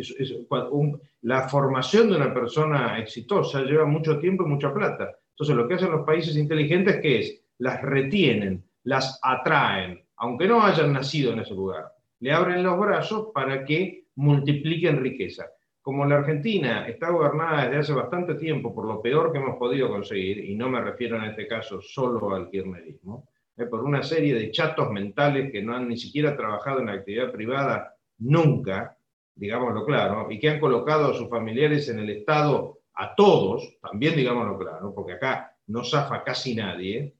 la 1.22 1.50
formación 1.50 2.10
de 2.10 2.16
una 2.18 2.34
persona 2.34 3.00
exitosa 3.00 3.64
lleva 3.64 3.86
mucho 3.86 4.20
tiempo 4.20 4.44
y 4.44 4.50
mucha 4.50 4.72
plata. 4.72 5.19
Entonces, 5.40 5.56
lo 5.56 5.70
que 5.70 5.76
hacen 5.76 5.92
los 5.92 6.06
países 6.06 6.36
inteligentes 6.36 7.00
¿qué 7.02 7.20
es, 7.20 7.42
las 7.60 7.82
retienen, 7.82 8.62
las 8.84 9.22
atraen, 9.24 10.04
aunque 10.18 10.50
no 10.50 10.62
hayan 10.62 10.92
nacido 10.92 11.32
en 11.32 11.40
ese 11.40 11.54
lugar. 11.54 11.94
Le 12.20 12.34
abren 12.34 12.62
los 12.62 12.78
brazos 12.78 13.30
para 13.34 13.64
que 13.64 14.04
multipliquen 14.16 15.02
riqueza. 15.02 15.46
Como 15.82 16.06
la 16.06 16.18
Argentina 16.18 16.86
está 16.90 17.12
gobernada 17.12 17.64
desde 17.64 17.78
hace 17.78 17.94
bastante 17.94 18.36
tiempo 18.36 18.76
por 18.76 18.86
lo 18.86 19.02
peor 19.02 19.32
que 19.32 19.38
hemos 19.38 19.56
podido 19.56 19.88
conseguir, 19.88 20.44
y 20.44 20.56
no 20.56 20.68
me 20.68 20.82
refiero 20.82 21.16
en 21.16 21.30
este 21.30 21.48
caso 21.48 21.80
solo 21.80 22.36
al 22.36 22.50
kirchnerismo, 22.50 23.30
eh, 23.56 23.64
por 23.64 23.82
una 23.86 24.04
serie 24.04 24.34
de 24.34 24.52
chatos 24.52 24.92
mentales 24.92 25.54
que 25.54 25.62
no 25.62 25.74
han 25.74 25.88
ni 25.88 25.96
siquiera 25.96 26.36
trabajado 26.36 26.82
en 26.82 26.88
la 26.88 26.94
actividad 26.94 27.32
privada 27.32 27.96
nunca, 28.18 28.98
digámoslo 29.36 29.86
claro, 29.86 30.30
y 30.30 30.38
que 30.38 30.50
han 30.50 30.60
colocado 30.60 31.12
a 31.12 31.14
sus 31.14 31.30
familiares 31.30 31.88
en 31.88 32.00
el 32.00 32.10
Estado 32.10 32.79
a 33.00 33.16
todos, 33.16 33.78
también 33.82 34.16
digámoslo 34.16 34.60
claro, 34.60 34.94
porque 34.94 35.14
acá 35.14 35.56
no 35.68 35.86
zafa 35.86 36.22
casi 36.22 36.54
nadie, 36.54 37.14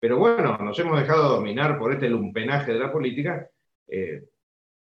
pero 0.00 0.18
bueno, 0.18 0.58
nos 0.58 0.76
hemos 0.80 0.98
dejado 0.98 1.36
dominar 1.36 1.78
por 1.78 1.92
este 1.92 2.08
lumpenaje 2.10 2.72
de 2.72 2.80
la 2.80 2.90
política, 2.90 3.48
eh, 3.86 4.24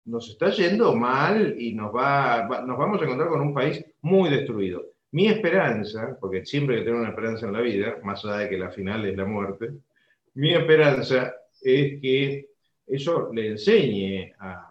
nos 0.05 0.29
está 0.29 0.51
yendo 0.51 0.95
mal 0.95 1.55
y 1.57 1.73
nos, 1.73 1.93
va, 1.93 2.47
nos 2.67 2.77
vamos 2.77 3.01
a 3.01 3.05
encontrar 3.05 3.29
con 3.29 3.41
un 3.41 3.53
país 3.53 3.83
muy 4.01 4.29
destruido. 4.29 4.85
Mi 5.11 5.27
esperanza, 5.27 6.15
porque 6.21 6.45
siempre 6.45 6.77
que 6.77 6.83
tengo 6.83 6.99
una 6.99 7.09
esperanza 7.09 7.47
en 7.47 7.53
la 7.53 7.61
vida, 7.61 7.97
más 8.03 8.23
allá 8.23 8.37
de 8.37 8.49
que 8.49 8.59
la 8.59 8.69
final 8.69 9.03
es 9.05 9.17
la 9.17 9.25
muerte, 9.25 9.71
mi 10.35 10.53
esperanza 10.53 11.33
es 11.63 11.99
que 11.99 12.49
eso 12.85 13.33
le 13.33 13.47
enseñe 13.47 14.33
a, 14.37 14.67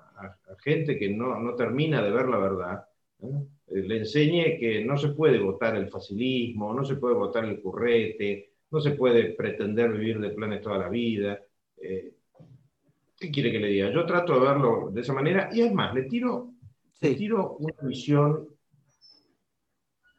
gente 0.62 0.98
que 0.98 1.08
no, 1.08 1.38
no, 1.38 1.54
termina 1.54 2.02
de 2.02 2.10
ver 2.10 2.26
la 2.28 2.38
verdad, 2.38 2.86
eh, 3.22 3.46
le 3.70 3.98
enseñe 3.98 4.58
que 4.58 4.84
no 4.84 4.96
se 4.96 5.08
puede 5.08 5.38
votar 5.38 5.76
el 5.76 5.88
facilismo, 5.88 6.72
no 6.72 6.84
se 6.84 6.96
puede 6.96 7.14
votar 7.14 7.44
el 7.44 7.60
currete, 7.60 8.52
no 8.70 8.80
se 8.80 8.92
puede 8.92 9.34
pretender 9.34 9.92
vivir 9.92 10.20
de 10.20 10.30
planes 10.30 10.62
toda 10.62 10.78
la 10.78 10.88
vida. 10.88 11.40
Eh, 11.76 12.14
¿Qué 13.18 13.30
quiere 13.30 13.50
que 13.50 13.58
le 13.58 13.68
diga? 13.68 13.90
Yo 13.90 14.06
trato 14.06 14.34
de 14.34 14.40
verlo 14.40 14.90
de 14.92 15.00
esa 15.00 15.12
manera 15.12 15.50
y 15.52 15.62
además 15.62 15.94
le 15.94 16.04
tiro, 16.04 16.52
le 17.00 17.14
tiro 17.14 17.56
una 17.58 17.74
visión 17.82 18.48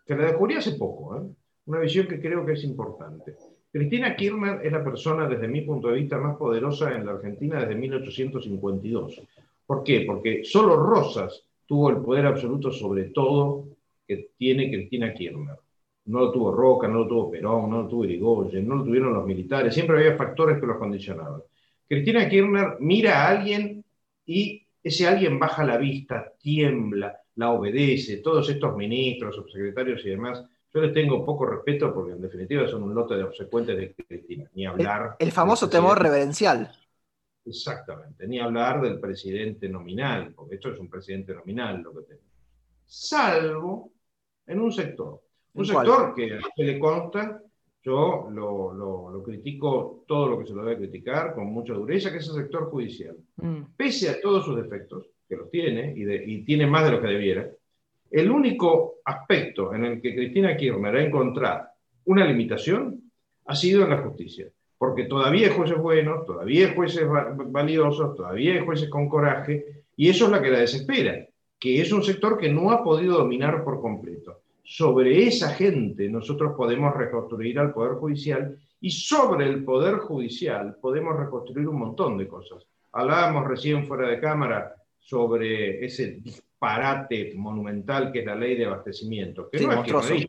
que 0.05 0.15
la 0.15 0.25
descubrí 0.25 0.55
hace 0.55 0.73
poco, 0.73 1.17
¿eh? 1.17 1.21
una 1.65 1.79
visión 1.79 2.07
que 2.07 2.19
creo 2.19 2.45
que 2.45 2.53
es 2.53 2.63
importante. 2.63 3.35
Cristina 3.71 4.15
Kirchner 4.15 4.65
es 4.65 4.71
la 4.71 4.83
persona, 4.83 5.27
desde 5.27 5.47
mi 5.47 5.61
punto 5.61 5.89
de 5.89 5.97
vista, 5.97 6.17
más 6.17 6.35
poderosa 6.35 6.93
en 6.95 7.05
la 7.05 7.11
Argentina 7.11 7.59
desde 7.59 7.75
1852. 7.75 9.21
¿Por 9.65 9.83
qué? 9.83 10.03
Porque 10.07 10.43
solo 10.43 10.75
Rosas 10.75 11.45
tuvo 11.69 11.91
el 11.91 11.97
poder 11.97 12.25
absoluto 12.25 12.71
sobre 12.71 13.05
todo 13.05 13.67
que 14.07 14.31
tiene 14.35 14.71
Cristina 14.71 15.13
Kirchner. 15.13 15.55
No 16.05 16.19
lo 16.19 16.31
tuvo 16.31 16.51
Roca, 16.51 16.87
no 16.87 17.01
lo 17.01 17.07
tuvo 17.07 17.29
Perón, 17.29 17.69
no 17.69 17.83
lo 17.83 17.87
tuvo 17.87 18.05
Irigoyen, 18.05 18.67
no 18.67 18.77
lo 18.77 18.83
tuvieron 18.83 19.13
los 19.13 19.23
militares, 19.23 19.71
siempre 19.71 19.99
había 19.99 20.17
factores 20.17 20.59
que 20.59 20.65
los 20.65 20.79
condicionaban. 20.79 21.43
Cristina 21.87 22.27
Kirchner 22.27 22.77
mira 22.79 23.21
a 23.21 23.29
alguien 23.29 23.85
y 24.25 24.65
ese 24.81 25.05
alguien 25.07 25.37
baja 25.37 25.63
la 25.63 25.77
vista, 25.77 26.33
tiembla, 26.39 27.15
la 27.35 27.51
obedece, 27.51 28.17
todos 28.17 28.49
estos 28.49 28.75
ministros, 28.75 29.35
subsecretarios 29.35 30.03
y 30.03 30.09
demás, 30.09 30.43
yo 30.73 30.81
les 30.81 30.91
tengo 30.91 31.23
poco 31.23 31.45
respeto 31.45 31.93
porque 31.93 32.13
en 32.13 32.21
definitiva 32.21 32.67
son 32.67 32.81
un 32.81 32.95
lote 32.95 33.13
de 33.13 33.25
obsecuentes 33.25 33.77
de 33.77 33.93
Cristina, 33.93 34.49
ni 34.55 34.65
hablar. 34.65 35.17
El, 35.19 35.31
famoso 35.31 35.69
temor 35.69 36.01
reverencial. 36.01 36.71
Exactamente, 37.49 38.27
ni 38.27 38.39
hablar 38.39 38.79
del 38.79 38.99
presidente 38.99 39.67
nominal, 39.67 40.33
porque 40.35 40.55
esto 40.55 40.69
es 40.69 40.79
un 40.79 40.87
presidente 40.87 41.33
nominal 41.33 41.81
lo 41.81 41.95
que 41.95 42.01
tenemos. 42.03 42.29
Salvo 42.85 43.91
en 44.45 44.59
un 44.59 44.71
sector. 44.71 45.21
Un 45.55 45.65
sector 45.65 46.13
que 46.13 46.35
a 46.35 46.41
se 46.55 46.63
le 46.63 46.77
consta, 46.77 47.41
yo 47.81 48.29
lo, 48.31 49.23
critico 49.23 50.03
todo 50.07 50.29
lo 50.29 50.39
que 50.39 50.45
se 50.45 50.53
lo 50.53 50.63
debe 50.63 50.77
criticar 50.77 51.33
con 51.33 51.47
mucha 51.47 51.73
dureza, 51.73 52.11
que 52.11 52.19
es 52.19 52.27
el 52.27 52.35
sector 52.35 52.69
judicial. 52.69 53.17
Mm. 53.37 53.61
Pese 53.75 54.09
a 54.09 54.21
todos 54.21 54.45
sus 54.45 54.55
defectos, 54.55 55.07
que 55.27 55.35
los 55.35 55.49
tiene 55.49 55.93
y, 55.95 56.03
y 56.33 56.45
tiene 56.45 56.67
más 56.67 56.85
de 56.85 56.91
lo 56.91 57.01
que 57.01 57.07
debiera, 57.07 57.49
el 58.11 58.29
único 58.29 58.99
aspecto 59.05 59.73
en 59.73 59.85
el 59.85 60.01
que 60.01 60.15
Cristina 60.15 60.55
Kirchner 60.55 60.95
ha 60.95 61.03
encontrado 61.03 61.67
una 62.05 62.25
limitación 62.25 63.11
ha 63.45 63.55
sido 63.55 63.83
en 63.83 63.89
la 63.89 64.01
justicia 64.01 64.51
porque 64.79 65.03
todavía 65.03 65.47
hay 65.47 65.53
jueces 65.53 65.77
buenos, 65.77 66.25
todavía 66.25 66.67
hay 66.67 66.73
jueces 66.73 67.03
valiosos, 67.47 68.15
todavía 68.15 68.53
hay 68.53 68.65
jueces 68.65 68.89
con 68.89 69.09
coraje, 69.09 69.83
y 69.97 70.07
eso 70.07 70.25
es 70.25 70.31
la 70.31 70.41
que 70.41 70.49
la 70.49 70.59
desespera, 70.59 71.27
que 71.59 71.81
es 71.81 71.91
un 71.91 72.01
sector 72.01 72.37
que 72.37 72.49
no 72.49 72.71
ha 72.71 72.81
podido 72.81 73.17
dominar 73.17 73.65
por 73.65 73.81
completo. 73.81 74.39
Sobre 74.63 75.27
esa 75.27 75.49
gente 75.49 76.07
nosotros 76.07 76.53
podemos 76.55 76.95
reconstruir 76.95 77.59
al 77.59 77.73
Poder 77.73 77.95
Judicial 77.95 78.57
y 78.79 78.89
sobre 78.91 79.47
el 79.47 79.65
Poder 79.65 79.97
Judicial 79.97 80.77
podemos 80.81 81.19
reconstruir 81.19 81.67
un 81.67 81.79
montón 81.79 82.17
de 82.17 82.29
cosas. 82.29 82.65
Hablábamos 82.93 83.47
recién 83.47 83.85
fuera 83.85 84.07
de 84.07 84.21
cámara 84.21 84.73
sobre 84.97 85.83
ese 85.83 86.21
disparate 86.21 87.33
monumental 87.35 88.13
que 88.13 88.19
es 88.19 88.25
la 88.25 88.35
ley 88.35 88.55
de 88.55 88.65
abastecimiento, 88.65 89.49
que 89.49 89.59
no 89.59 89.83
es 89.83 90.25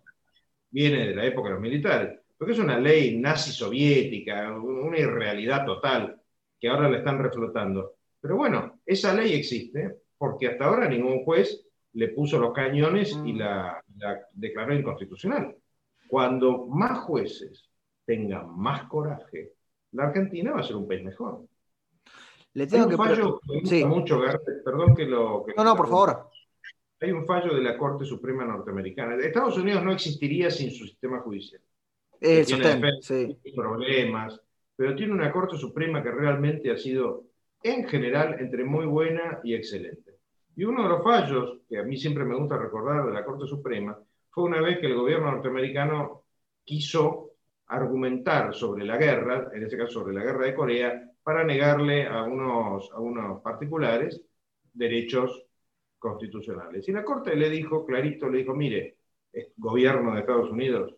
viene 0.72 1.06
de 1.06 1.14
la 1.14 1.24
época 1.24 1.48
de 1.50 1.54
los 1.54 1.62
militares 1.62 2.20
porque 2.40 2.54
es 2.54 2.58
una 2.58 2.78
ley 2.78 3.18
nazi 3.18 3.52
soviética, 3.52 4.58
una 4.58 4.98
irrealidad 4.98 5.66
total, 5.66 6.18
que 6.58 6.70
ahora 6.70 6.88
la 6.88 6.96
están 6.96 7.18
reflotando. 7.18 7.96
Pero 8.18 8.36
bueno, 8.36 8.80
esa 8.86 9.12
ley 9.12 9.34
existe 9.34 9.98
porque 10.16 10.48
hasta 10.48 10.64
ahora 10.64 10.88
ningún 10.88 11.22
juez 11.22 11.66
le 11.92 12.08
puso 12.08 12.38
los 12.38 12.54
cañones 12.54 13.14
y 13.26 13.34
la, 13.34 13.84
declaró 14.32 14.74
inconstitucional. 14.74 15.54
Cuando 16.08 16.66
más 16.66 17.00
jueces 17.00 17.68
tengan 18.06 18.58
más 18.58 18.84
coraje, 18.84 19.52
la 19.92 20.04
Argentina 20.04 20.52
va 20.52 20.60
a 20.60 20.64
ser 20.64 20.76
un 20.76 20.88
país 20.88 21.04
mejor. 21.04 21.44
Le 22.54 22.66
tengo 22.66 22.86
hay 22.86 22.90
un 22.92 22.96
fallo 22.96 23.40
que 23.68 23.84
mucho, 23.84 24.18
perdón 24.64 24.94
que 24.94 25.04
lo... 25.04 25.44
no, 25.54 25.62
no, 25.62 25.76
por 25.76 25.90
favor. 25.90 26.30
Hay 27.02 27.12
un 27.12 27.26
fallo 27.26 27.54
de 27.54 27.60
la 27.60 27.76
Corte 27.76 28.06
Suprema 28.06 28.46
norteamericana. 28.46 29.16
Estados 29.16 29.58
Unidos 29.58 29.84
no 29.84 29.92
existiría 29.92 30.50
sin 30.50 30.70
su 30.70 30.86
sistema 30.86 31.20
judicial 31.20 31.60
tiene 32.20 33.36
problemas, 33.56 34.40
pero 34.76 34.94
tiene 34.94 35.12
una 35.12 35.32
Corte 35.32 35.56
Suprema 35.56 36.02
que 36.02 36.10
realmente 36.10 36.70
ha 36.70 36.76
sido, 36.76 37.24
en 37.62 37.88
general, 37.88 38.36
entre 38.38 38.64
muy 38.64 38.86
buena 38.86 39.40
y 39.42 39.54
excelente. 39.54 40.18
Y 40.56 40.64
uno 40.64 40.82
de 40.82 40.88
los 40.90 41.02
fallos 41.02 41.60
que 41.68 41.78
a 41.78 41.82
mí 41.82 41.96
siempre 41.96 42.24
me 42.24 42.36
gusta 42.36 42.58
recordar 42.58 43.06
de 43.06 43.12
la 43.12 43.24
Corte 43.24 43.46
Suprema 43.46 43.98
fue 44.30 44.44
una 44.44 44.60
vez 44.60 44.78
que 44.78 44.86
el 44.86 44.94
gobierno 44.94 45.30
norteamericano 45.32 46.24
quiso 46.62 47.30
argumentar 47.66 48.54
sobre 48.54 48.84
la 48.84 48.96
guerra, 48.96 49.50
en 49.54 49.62
este 49.62 49.78
caso 49.78 50.00
sobre 50.00 50.14
la 50.14 50.22
guerra 50.22 50.46
de 50.46 50.54
Corea, 50.54 51.10
para 51.22 51.44
negarle 51.44 52.06
a 52.06 52.24
unos, 52.24 52.90
a 52.92 53.00
unos 53.00 53.40
particulares 53.42 54.20
derechos 54.72 55.46
constitucionales. 55.98 56.88
Y 56.88 56.92
la 56.92 57.04
Corte 57.04 57.36
le 57.36 57.48
dijo, 57.48 57.86
clarito, 57.86 58.28
le 58.28 58.38
dijo, 58.38 58.54
mire, 58.54 58.96
gobierno 59.56 60.14
de 60.14 60.20
Estados 60.20 60.50
Unidos, 60.50 60.94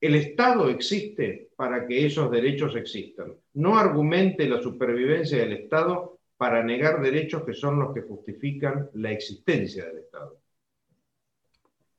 el 0.00 0.14
Estado 0.14 0.70
existe 0.70 1.50
para 1.56 1.86
que 1.86 2.06
esos 2.06 2.30
derechos 2.30 2.74
existan. 2.74 3.34
No 3.54 3.78
argumente 3.78 4.48
la 4.48 4.62
supervivencia 4.62 5.38
del 5.38 5.52
Estado 5.52 6.18
para 6.36 6.62
negar 6.62 7.02
derechos 7.02 7.44
que 7.44 7.52
son 7.52 7.78
los 7.78 7.92
que 7.92 8.00
justifican 8.00 8.88
la 8.94 9.12
existencia 9.12 9.84
del 9.84 9.98
Estado. 9.98 10.39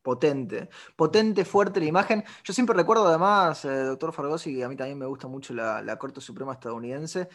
Potente, 0.01 0.67
potente, 0.95 1.45
fuerte 1.45 1.79
la 1.79 1.85
imagen. 1.85 2.23
Yo 2.43 2.53
siempre 2.53 2.75
recuerdo 2.75 3.07
además, 3.07 3.63
eh, 3.65 3.83
doctor 3.83 4.11
Fargosi, 4.11 4.51
y 4.51 4.63
a 4.63 4.67
mí 4.67 4.75
también 4.75 4.97
me 4.97 5.05
gusta 5.05 5.27
mucho 5.27 5.53
la, 5.53 5.95
Corte 5.99 6.21
Suprema 6.21 6.53
estadounidense, 6.53 7.29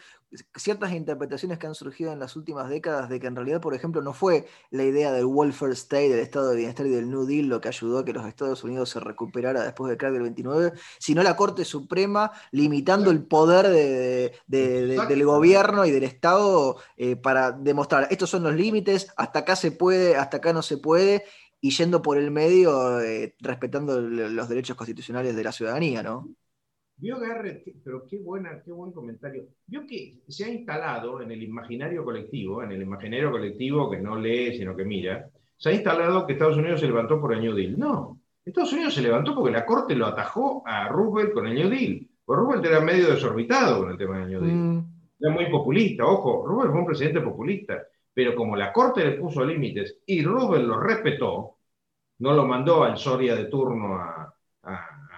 ciertas 0.53 0.91
interpretaciones 0.91 1.59
que 1.59 1.67
han 1.67 1.75
surgido 1.75 2.11
en 2.11 2.19
las 2.19 2.35
últimas 2.35 2.67
décadas 2.67 3.07
de 3.07 3.21
que 3.21 3.27
en 3.27 3.37
realidad, 3.37 3.61
por 3.61 3.73
ejemplo, 3.73 4.01
no 4.01 4.11
fue 4.11 4.47
la 4.69 4.83
idea 4.83 5.13
del 5.13 5.25
welfare 5.25 5.71
state, 5.71 6.09
del 6.09 6.19
estado 6.19 6.49
de 6.49 6.57
bienestar 6.57 6.85
y 6.87 6.89
del 6.89 7.09
New 7.09 7.25
Deal 7.25 7.45
lo 7.45 7.61
que 7.61 7.69
ayudó 7.69 7.99
a 7.99 8.05
que 8.05 8.11
los 8.11 8.25
Estados 8.25 8.65
Unidos 8.65 8.89
se 8.89 8.99
recuperara 8.99 9.63
después 9.63 9.87
del 9.87 9.97
crack 9.97 10.11
del 10.11 10.23
29, 10.23 10.73
sino 10.99 11.23
la 11.23 11.37
Corte 11.37 11.63
Suprema 11.63 12.33
limitando 12.51 13.11
el 13.11 13.23
poder 13.23 13.69
del 14.47 15.25
gobierno 15.25 15.85
y 15.85 15.91
del 15.91 16.03
Estado 16.03 16.77
eh, 16.97 17.15
para 17.15 17.53
demostrar, 17.53 18.09
estos 18.11 18.29
son 18.29 18.43
los 18.43 18.55
límites, 18.55 19.13
hasta 19.15 19.39
acá 19.39 19.55
se 19.55 19.71
puede, 19.71 20.17
hasta 20.17 20.37
acá 20.37 20.51
no 20.51 20.61
se 20.61 20.77
puede 20.77 21.23
y 21.59 21.71
yendo 21.71 22.01
por 22.01 22.17
el 22.17 22.31
medio, 22.31 23.01
eh, 23.01 23.35
respetando 23.39 23.99
los 23.99 24.49
derechos 24.49 24.75
constitucionales 24.75 25.35
de 25.35 25.43
la 25.43 25.51
ciudadanía, 25.51 26.03
¿no? 26.03 26.29
Vio 26.99 27.19
Garrett, 27.19 27.63
pero 27.83 28.07
qué, 28.07 28.17
buena, 28.17 28.61
qué 28.63 28.71
buen 28.71 28.91
comentario. 28.91 29.43
Vio 29.67 29.85
que 29.85 30.19
se 30.27 30.45
ha 30.45 30.49
instalado 30.49 31.21
en 31.21 31.31
el 31.31 31.43
imaginario 31.43 32.03
colectivo, 32.03 32.63
en 32.63 32.71
el 32.71 32.81
imaginario 32.81 33.29
colectivo 33.29 33.89
que 33.89 33.99
no 33.99 34.15
lee, 34.19 34.57
sino 34.57 34.75
que 34.75 34.83
mira, 34.83 35.29
se 35.55 35.69
ha 35.69 35.73
instalado 35.73 36.25
que 36.25 36.33
Estados 36.33 36.57
Unidos 36.57 36.79
se 36.79 36.87
levantó 36.87 37.21
por 37.21 37.33
el 37.33 37.41
New 37.41 37.53
Deal. 37.53 37.77
No, 37.77 38.19
Estados 38.43 38.73
Unidos 38.73 38.95
se 38.95 39.01
levantó 39.01 39.35
porque 39.35 39.51
la 39.51 39.65
Corte 39.65 39.95
lo 39.95 40.07
atajó 40.07 40.63
a 40.65 40.87
Roosevelt 40.87 41.33
con 41.33 41.47
el 41.47 41.55
New 41.55 41.69
Deal. 41.69 42.07
Pues 42.25 42.39
Roosevelt 42.39 42.65
era 42.65 42.81
medio 42.81 43.09
desorbitado 43.09 43.79
con 43.81 43.91
el 43.91 43.97
tema 43.97 44.19
del 44.19 44.29
New 44.29 44.41
Deal. 44.41 44.55
Mm. 44.55 44.91
Era 45.19 45.33
muy 45.33 45.51
populista, 45.51 46.05
ojo, 46.05 46.47
Roosevelt 46.47 46.71
fue 46.71 46.81
un 46.81 46.87
presidente 46.87 47.21
populista 47.21 47.83
pero 48.17 48.33
como 48.33 48.55
la 48.55 48.73
Corte 48.73 49.05
le 49.05 49.11
puso 49.11 49.45
límites 49.45 49.99
y 50.07 50.23
Rubén 50.23 50.67
lo 50.67 50.79
respetó, 50.79 51.57
no 52.17 52.33
lo 52.33 52.47
mandó 52.47 52.83
al 52.83 52.97
Soria 52.97 53.35
de 53.35 53.45
turno 53.45 53.93
a, 53.93 54.33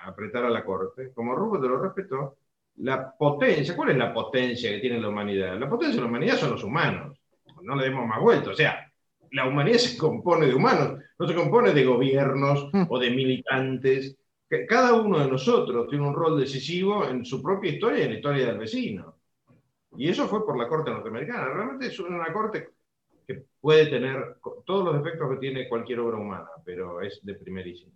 apretar 0.03 0.43
a 0.43 0.49
la 0.49 0.65
Corte, 0.65 1.13
como 1.13 1.33
Rubén 1.33 1.61
lo 1.61 1.79
respetó, 1.79 2.39
la 2.75 3.15
potencia, 3.17 3.73
¿cuál 3.73 3.91
es 3.91 3.97
la 3.97 4.13
potencia 4.13 4.69
que 4.69 4.79
tiene 4.79 4.99
la 4.99 5.07
humanidad? 5.07 5.57
La 5.57 5.69
potencia 5.69 5.95
de 5.95 6.01
la 6.01 6.09
humanidad 6.09 6.35
son 6.35 6.51
los 6.51 6.63
humanos, 6.65 7.17
no 7.61 7.73
le 7.77 7.85
demos 7.85 8.05
más 8.05 8.19
vuelta, 8.19 8.49
o 8.49 8.53
sea, 8.53 8.91
la 9.31 9.47
humanidad 9.47 9.77
se 9.77 9.97
compone 9.97 10.47
de 10.47 10.55
humanos, 10.55 11.01
no 11.17 11.25
se 11.25 11.35
compone 11.35 11.71
de 11.71 11.85
gobiernos 11.85 12.69
o 12.89 12.99
de 12.99 13.11
militantes. 13.11 14.17
Cada 14.67 14.91
uno 14.95 15.19
de 15.19 15.31
nosotros 15.31 15.87
tiene 15.87 16.05
un 16.05 16.13
rol 16.13 16.37
decisivo 16.37 17.07
en 17.07 17.23
su 17.23 17.41
propia 17.41 17.71
historia 17.71 17.99
y 17.99 18.03
en 18.03 18.09
la 18.09 18.15
historia 18.15 18.45
del 18.47 18.57
vecino. 18.57 19.15
Y 19.95 20.09
eso 20.09 20.27
fue 20.27 20.45
por 20.45 20.57
la 20.57 20.67
Corte 20.67 20.91
norteamericana. 20.91 21.45
Realmente 21.45 21.87
es 21.87 21.97
una 22.01 22.33
Corte 22.33 22.78
que 23.29 23.45
puede 23.61 23.85
tener 23.85 24.37
todos 24.65 24.83
los 24.83 25.03
defectos 25.03 25.29
que 25.29 25.37
tiene 25.37 25.69
cualquier 25.69 25.99
obra 25.99 26.17
humana, 26.17 26.49
pero 26.65 26.99
es 26.99 27.19
de 27.23 27.35
primerísimo. 27.35 27.91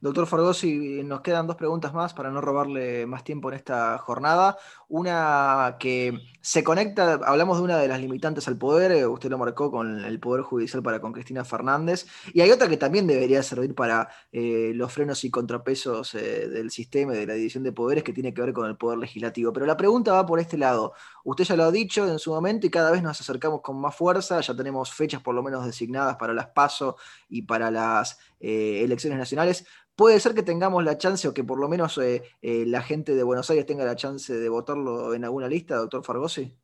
Doctor 0.00 0.26
Fargosi, 0.26 1.02
nos 1.02 1.22
quedan 1.22 1.46
dos 1.46 1.56
preguntas 1.56 1.92
más 1.92 2.14
para 2.14 2.30
no 2.30 2.40
robarle 2.40 3.04
más 3.06 3.24
tiempo 3.24 3.50
en 3.50 3.56
esta 3.56 3.98
jornada. 3.98 4.56
Una 4.88 5.76
que 5.80 6.20
se 6.40 6.62
conecta, 6.62 7.14
hablamos 7.24 7.58
de 7.58 7.64
una 7.64 7.78
de 7.78 7.88
las 7.88 8.00
limitantes 8.00 8.46
al 8.46 8.56
poder, 8.56 8.92
eh, 8.92 9.06
usted 9.06 9.28
lo 9.28 9.38
marcó 9.38 9.70
con 9.72 10.04
el 10.04 10.20
Poder 10.20 10.42
Judicial 10.42 10.82
para 10.82 11.00
con 11.00 11.12
Cristina 11.12 11.44
Fernández, 11.44 12.06
y 12.32 12.40
hay 12.40 12.50
otra 12.50 12.68
que 12.68 12.76
también 12.76 13.06
debería 13.06 13.42
servir 13.42 13.74
para 13.74 14.08
eh, 14.30 14.72
los 14.74 14.92
frenos 14.92 15.24
y 15.24 15.30
contrapesos 15.30 16.14
eh, 16.14 16.48
del 16.48 16.70
sistema 16.70 17.14
y 17.14 17.18
de 17.18 17.26
la 17.26 17.34
división 17.34 17.64
de 17.64 17.72
poderes 17.72 18.04
que 18.04 18.12
tiene 18.12 18.32
que 18.32 18.42
ver 18.42 18.52
con 18.52 18.66
el 18.66 18.76
Poder 18.76 18.98
Legislativo. 18.98 19.52
Pero 19.52 19.66
la 19.66 19.76
pregunta 19.76 20.12
va 20.12 20.24
por 20.26 20.38
este 20.38 20.56
lado. 20.56 20.92
Usted 21.30 21.44
ya 21.44 21.56
lo 21.56 21.64
ha 21.64 21.70
dicho 21.70 22.08
en 22.08 22.18
su 22.18 22.32
momento 22.32 22.66
y 22.66 22.70
cada 22.70 22.90
vez 22.90 23.02
nos 23.02 23.20
acercamos 23.20 23.60
con 23.60 23.80
más 23.80 23.94
fuerza, 23.94 24.40
ya 24.40 24.56
tenemos 24.56 24.92
fechas 24.92 25.22
por 25.22 25.34
lo 25.34 25.42
menos 25.42 25.64
designadas 25.66 26.16
para 26.16 26.32
las 26.32 26.48
PASO 26.48 26.96
y 27.28 27.42
para 27.42 27.70
las 27.70 28.18
elecciones 28.40 29.18
nacionales 29.18 29.66
puede 29.98 30.20
ser 30.20 30.32
que 30.32 30.44
tengamos 30.44 30.84
la 30.84 30.96
chance 30.96 31.26
o 31.26 31.34
que 31.34 31.42
por 31.42 31.58
lo 31.58 31.68
menos 31.68 31.98
eh, 31.98 32.22
eh, 32.40 32.64
la 32.64 32.82
gente 32.82 33.16
de 33.16 33.24
Buenos 33.24 33.50
Aires 33.50 33.66
tenga 33.66 33.84
la 33.84 33.96
chance 33.96 34.32
de 34.32 34.48
votarlo 34.48 35.12
en 35.12 35.24
alguna 35.24 35.48
lista, 35.48 35.74
doctor 35.74 36.04
Fargosi? 36.04 36.54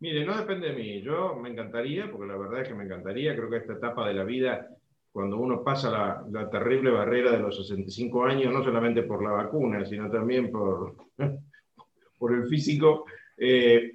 Mire, 0.00 0.26
no 0.26 0.36
depende 0.36 0.68
de 0.68 0.74
mí. 0.74 1.00
Yo 1.00 1.34
me 1.36 1.48
encantaría, 1.48 2.10
porque 2.10 2.26
la 2.26 2.36
verdad 2.36 2.60
es 2.60 2.68
que 2.68 2.74
me 2.74 2.84
encantaría. 2.84 3.34
Creo 3.34 3.48
que 3.48 3.56
esta 3.56 3.72
etapa 3.72 4.06
de 4.06 4.12
la 4.12 4.24
vida, 4.24 4.68
cuando 5.10 5.38
uno 5.38 5.64
pasa 5.64 6.22
la, 6.30 6.50
terrible 6.50 6.90
barrera 6.90 7.32
de 7.32 7.38
los 7.38 7.56
65 7.56 8.22
años, 8.26 8.52
no 8.52 8.62
solamente 8.62 9.04
por 9.04 9.24
la 9.24 9.30
vacuna, 9.30 9.86
sino 9.86 10.10
también 10.10 10.52
por, 10.52 10.96
por 12.18 12.34
el 12.34 12.46
físico, 12.46 13.06
eh, 13.38 13.92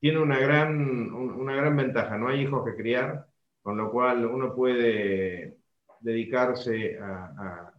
tiene 0.00 0.18
una 0.18 0.38
gran, 0.38 1.12
una 1.12 1.54
gran 1.54 1.76
ventaja. 1.76 2.16
No 2.16 2.28
hay 2.28 2.42
hijos 2.42 2.64
que 2.64 2.76
criar, 2.76 3.26
con 3.62 3.76
lo 3.76 3.90
cual 3.90 4.24
uno 4.26 4.54
puede 4.54 5.58
dedicarse 6.00 6.98
a, 7.00 7.72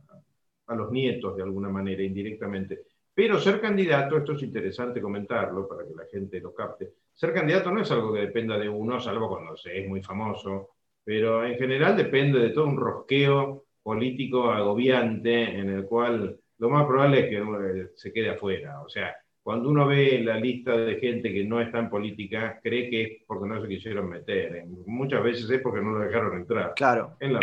los 0.69 0.91
nietos 0.91 1.37
de 1.37 1.43
alguna 1.43 1.69
manera, 1.69 2.03
indirectamente. 2.03 2.81
Pero 3.13 3.39
ser 3.39 3.61
candidato, 3.61 4.17
esto 4.17 4.33
es 4.33 4.43
interesante 4.43 5.01
comentarlo 5.01 5.67
para 5.67 5.87
que 5.87 5.95
la 5.95 6.05
gente 6.05 6.39
lo 6.41 6.53
capte, 6.53 6.93
ser 7.13 7.33
candidato 7.33 7.71
no 7.71 7.81
es 7.81 7.89
algo 7.89 8.13
que 8.13 8.19
dependa 8.19 8.59
de 8.59 8.69
uno, 8.69 8.99
salvo 8.99 9.29
cuando 9.29 9.55
se 9.55 9.79
es 9.79 9.87
muy 9.87 10.03
famoso, 10.03 10.71
pero 11.03 11.45
en 11.45 11.57
general 11.57 11.95
depende 11.95 12.37
de 12.39 12.49
todo 12.49 12.65
un 12.65 12.77
rosqueo 12.77 13.65
político 13.81 14.51
agobiante 14.51 15.57
en 15.57 15.69
el 15.69 15.85
cual 15.85 16.37
lo 16.57 16.69
más 16.69 16.85
probable 16.85 17.21
es 17.21 17.29
que 17.29 17.37
eh, 17.37 17.91
se 17.95 18.11
quede 18.11 18.31
afuera. 18.31 18.81
O 18.81 18.89
sea, 18.89 19.15
cuando 19.47 19.69
uno 19.69 19.87
ve 19.87 20.19
la 20.25 20.37
lista 20.37 20.75
de 20.75 20.99
gente 20.99 21.31
que 21.31 21.45
no 21.45 21.61
está 21.61 21.79
en 21.79 21.89
política, 21.89 22.59
cree 22.61 22.89
que 22.89 23.01
es 23.01 23.23
porque 23.25 23.47
no 23.47 23.61
se 23.61 23.69
quisieron 23.69 24.09
meter. 24.09 24.65
Muchas 24.85 25.23
veces 25.23 25.49
es 25.49 25.61
porque 25.61 25.79
no 25.79 25.91
lo 25.91 25.99
dejaron 25.99 26.35
entrar. 26.35 26.73
Claro. 26.75 27.15
En 27.21 27.31
la 27.31 27.39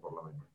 por 0.00 0.14
lo 0.14 0.22
menos. 0.30 0.46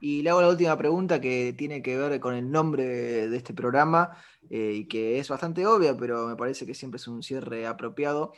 Y 0.00 0.22
le 0.22 0.30
hago 0.30 0.40
la 0.40 0.48
última 0.48 0.74
pregunta 0.78 1.20
que 1.20 1.52
tiene 1.52 1.82
que 1.82 1.98
ver 1.98 2.18
con 2.18 2.34
el 2.34 2.50
nombre 2.50 2.86
de 3.28 3.36
este 3.36 3.52
programa 3.52 4.16
eh, 4.48 4.72
y 4.76 4.88
que 4.88 5.18
es 5.18 5.28
bastante 5.28 5.66
obvia, 5.66 5.94
pero 5.94 6.26
me 6.26 6.36
parece 6.36 6.64
que 6.64 6.72
siempre 6.72 6.96
es 6.96 7.06
un 7.08 7.22
cierre 7.22 7.66
apropiado. 7.66 8.32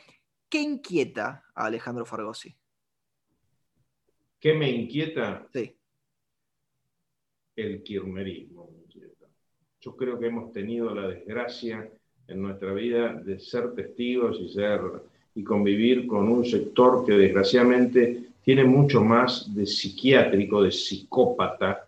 ¿Qué 0.49 0.59
inquieta 0.59 1.45
a 1.55 1.67
Alejandro 1.67 2.05
Fargosi? 2.05 2.57
¿Qué 4.37 4.53
me 4.53 4.69
inquieta? 4.69 5.47
Sí. 5.53 5.77
El 7.55 7.81
kirchnerismo. 7.83 8.69
Yo 9.81 9.95
creo 9.95 10.19
que 10.19 10.27
hemos 10.27 10.51
tenido 10.51 10.93
la 10.93 11.07
desgracia 11.07 11.89
en 12.27 12.41
nuestra 12.41 12.73
vida 12.73 13.13
de 13.13 13.39
ser 13.39 13.73
testigos 13.73 14.37
y 14.39 14.49
ser 14.49 14.81
y 15.35 15.43
convivir 15.43 16.05
con 16.05 16.27
un 16.27 16.43
sector 16.43 17.05
que 17.05 17.13
desgraciadamente 17.13 18.23
tiene 18.43 18.65
mucho 18.65 19.01
más 19.01 19.53
de 19.55 19.65
psiquiátrico, 19.65 20.63
de 20.63 20.71
psicópata, 20.71 21.87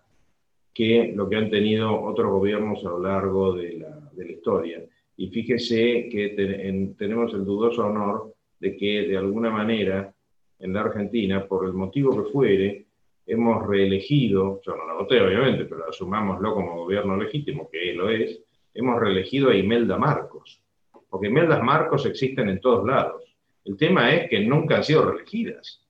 que 0.74 1.12
lo 1.14 1.28
que 1.28 1.36
han 1.36 1.50
tenido 1.50 2.02
otros 2.02 2.32
gobiernos 2.32 2.80
a 2.86 2.90
lo 2.90 3.00
largo 3.00 3.54
de 3.54 3.80
la, 3.80 3.98
historia. 4.26 4.82
Y 5.18 5.28
fíjese 5.28 6.08
que 6.10 6.94
tenemos 6.98 7.34
el 7.34 7.44
dudoso 7.44 7.86
honor 7.86 8.34
de 8.60 8.78
que 8.78 9.08
de 9.08 9.18
alguna 9.18 9.50
manera 9.50 10.14
en 10.60 10.74
la 10.74 10.82
Argentina, 10.82 11.46
por 11.46 11.66
el 11.66 11.74
motivo 11.74 12.24
que 12.24 12.32
fuere, 12.32 12.86
hemos 13.26 13.66
reelegido, 13.68 14.62
yo 14.66 14.76
no 14.76 14.86
lo 14.86 14.98
voté 15.00 15.22
obviamente, 15.22 15.66
pero 15.66 15.88
asumámoslo 15.88 16.54
como 16.54 16.78
gobierno 16.78 17.18
legítimo, 17.18 17.70
que 17.70 17.94
lo 17.94 18.10
es, 18.10 18.42
hemos 18.74 19.00
reelegido 19.00 19.50
a 19.50 19.56
Imelda 19.56 19.98
Marcos, 19.98 20.62
porque 21.10 21.28
Imelda 21.28 21.62
Marcos 21.62 22.06
existen 22.06 22.50
en 22.50 22.60
todos 22.60 22.86
lados. 22.86 23.36
El 23.66 23.78
tema 23.78 24.14
es 24.14 24.30
que 24.30 24.40
nunca 24.40 24.78
han 24.78 24.84
sido 24.84 25.10
reelegidas. 25.12 25.86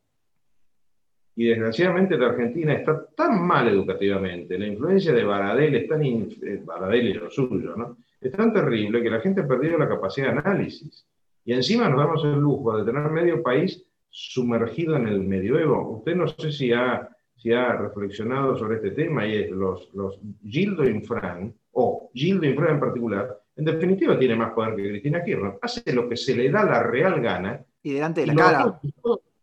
Y 1.35 1.45
desgraciadamente 1.45 2.17
la 2.17 2.27
Argentina 2.27 2.73
está 2.73 3.05
tan 3.15 3.41
mal 3.41 3.67
educativamente, 3.67 4.59
la 4.59 4.67
influencia 4.67 5.13
de 5.13 5.23
Baradel 5.23 5.75
es 5.75 5.87
tan, 5.87 6.03
eh, 6.03 6.61
Baradel 6.65 7.07
y 7.07 7.13
lo 7.13 7.29
suyo, 7.29 7.75
¿no? 7.75 7.97
Es 8.19 8.31
tan 8.33 8.53
terrible 8.53 9.01
que 9.01 9.09
la 9.09 9.21
gente 9.21 9.41
ha 9.41 9.47
perdido 9.47 9.77
la 9.77 9.87
capacidad 9.87 10.31
de 10.31 10.39
análisis. 10.39 11.07
Y 11.43 11.53
encima 11.53 11.89
nos 11.89 11.99
damos 11.99 12.23
el 12.23 12.39
lujo 12.39 12.77
de 12.77 12.85
tener 12.85 13.09
medio 13.09 13.41
país 13.41 13.83
sumergido 14.09 14.95
en 14.97 15.07
el 15.07 15.21
medioevo. 15.21 15.97
Usted 15.97 16.15
no 16.15 16.27
sé 16.27 16.51
si 16.51 16.71
ha, 16.71 17.09
si 17.41 17.51
ha 17.51 17.73
reflexionado 17.73 18.55
sobre 18.55 18.75
este 18.75 18.91
tema 18.91 19.25
y 19.25 19.35
es 19.35 19.49
los, 19.49 19.89
los 19.95 20.19
Gildo 20.45 20.87
Infran, 20.87 21.51
o 21.71 22.11
Gildo 22.13 22.45
Infran 22.45 22.75
en 22.75 22.79
particular, 22.79 23.41
en 23.55 23.65
definitiva 23.65 24.17
tiene 24.19 24.35
más 24.35 24.53
poder 24.53 24.75
que 24.75 24.89
Cristina 24.89 25.23
Kirchner. 25.23 25.57
Hace 25.59 25.91
lo 25.91 26.07
que 26.07 26.17
se 26.17 26.35
le 26.35 26.51
da 26.51 26.63
la 26.63 26.83
real 26.83 27.19
gana. 27.19 27.63
Y 27.81 27.93
delante 27.93 28.21
de 28.21 28.27
la 28.27 28.35
cara. 28.35 28.79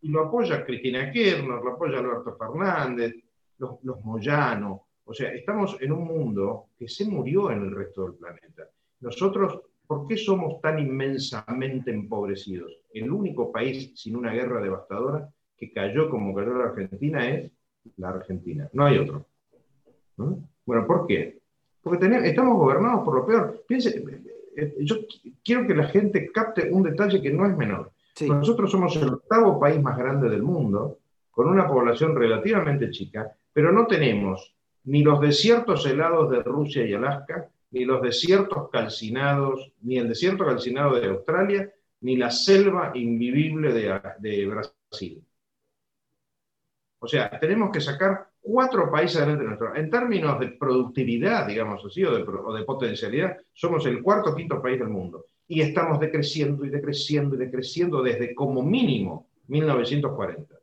Y 0.01 0.11
lo 0.11 0.27
apoya 0.27 0.65
Cristina 0.65 1.11
Kirchner, 1.11 1.61
lo 1.61 1.73
apoya 1.73 1.99
Alberto 1.99 2.37
Fernández, 2.37 3.17
los, 3.59 3.83
los 3.83 4.05
Moyano. 4.05 4.87
O 5.05 5.13
sea, 5.13 5.33
estamos 5.33 5.77
en 5.81 5.91
un 5.91 6.05
mundo 6.05 6.67
que 6.79 6.89
se 6.89 7.05
murió 7.05 7.51
en 7.51 7.63
el 7.63 7.75
resto 7.75 8.05
del 8.05 8.15
planeta. 8.15 8.69
Nosotros, 9.01 9.61
¿por 9.87 10.07
qué 10.07 10.17
somos 10.17 10.61
tan 10.61 10.79
inmensamente 10.79 11.91
empobrecidos? 11.91 12.73
El 12.93 13.11
único 13.11 13.51
país 13.51 13.91
sin 13.97 14.15
una 14.15 14.33
guerra 14.33 14.61
devastadora 14.61 15.29
que 15.57 15.73
cayó 15.73 16.09
como 16.09 16.33
cayó 16.33 16.55
la 16.55 16.67
Argentina 16.67 17.29
es 17.29 17.51
la 17.96 18.11
Argentina. 18.11 18.68
No 18.72 18.85
hay 18.85 18.98
otro. 18.98 19.27
Bueno, 20.16 20.87
¿por 20.87 21.07
qué? 21.07 21.38
Porque 21.83 22.07
estamos 22.24 22.57
gobernados 22.57 23.05
por 23.05 23.14
lo 23.14 23.27
peor. 23.27 23.64
Piense, 23.66 24.05
eh, 24.57 24.74
yo 24.81 24.96
quiero 25.44 25.66
que 25.66 25.74
la 25.74 25.88
gente 25.88 26.31
capte 26.33 26.70
un 26.70 26.83
detalle 26.83 27.22
que 27.22 27.33
no 27.33 27.46
es 27.46 27.57
menor. 27.57 27.92
Nosotros 28.20 28.70
somos 28.70 28.96
el 28.96 29.11
octavo 29.11 29.61
país 29.61 29.81
más 29.81 29.96
grande 29.96 30.29
del 30.29 30.42
mundo, 30.42 30.98
con 31.31 31.48
una 31.48 31.68
población 31.68 32.16
relativamente 32.16 32.90
chica, 32.90 33.33
pero 33.53 33.70
no 33.70 33.87
tenemos 33.87 34.57
ni 34.85 35.03
los 35.03 35.20
desiertos 35.20 35.87
helados 35.87 36.31
de 36.31 36.42
Rusia 36.42 36.85
y 36.85 36.94
Alaska, 36.94 37.48
ni 37.70 37.85
los 37.85 38.03
desiertos 38.03 38.70
calcinados, 38.70 39.72
ni 39.83 39.98
el 39.98 40.09
desierto 40.09 40.44
calcinado 40.44 40.98
de 40.98 41.09
Australia, 41.09 41.70
ni 42.01 42.16
la 42.16 42.31
selva 42.31 42.92
invivible 42.94 43.72
de, 43.72 44.46
Brasil. 44.46 45.22
O 47.01 47.07
sea, 47.07 47.31
tenemos 47.39 47.71
que 47.71 47.81
sacar 47.81 48.29
cuatro 48.41 48.91
países 48.91 49.19
adelante 49.19 49.43
de 49.43 49.49
nuestro. 49.49 49.77
En 49.77 49.91
términos 49.91 50.39
de 50.41 50.49
productividad, 50.49 51.47
digamos 51.47 51.85
así, 51.85 52.05
o 52.05 52.17
de, 52.17 52.23
o 52.23 52.53
de, 52.53 52.65
potencialidad, 52.65 53.37
somos 53.53 53.87
el 53.87 54.03
cuarto 54.03 54.31
o 54.31 54.35
quinto 54.35 54.61
país 54.61 54.79
del 54.79 54.89
mundo. 54.89 55.27
Y 55.47 55.61
estamos 55.61 56.01
decreciendo 56.01 56.65
y 56.65 56.71
decreciendo 56.71 57.37
y 57.37 57.39
decreciendo 57.39 58.03
desde 58.03 58.35
como 58.35 58.63
mínimo 58.63 59.29
1940. 59.47 60.55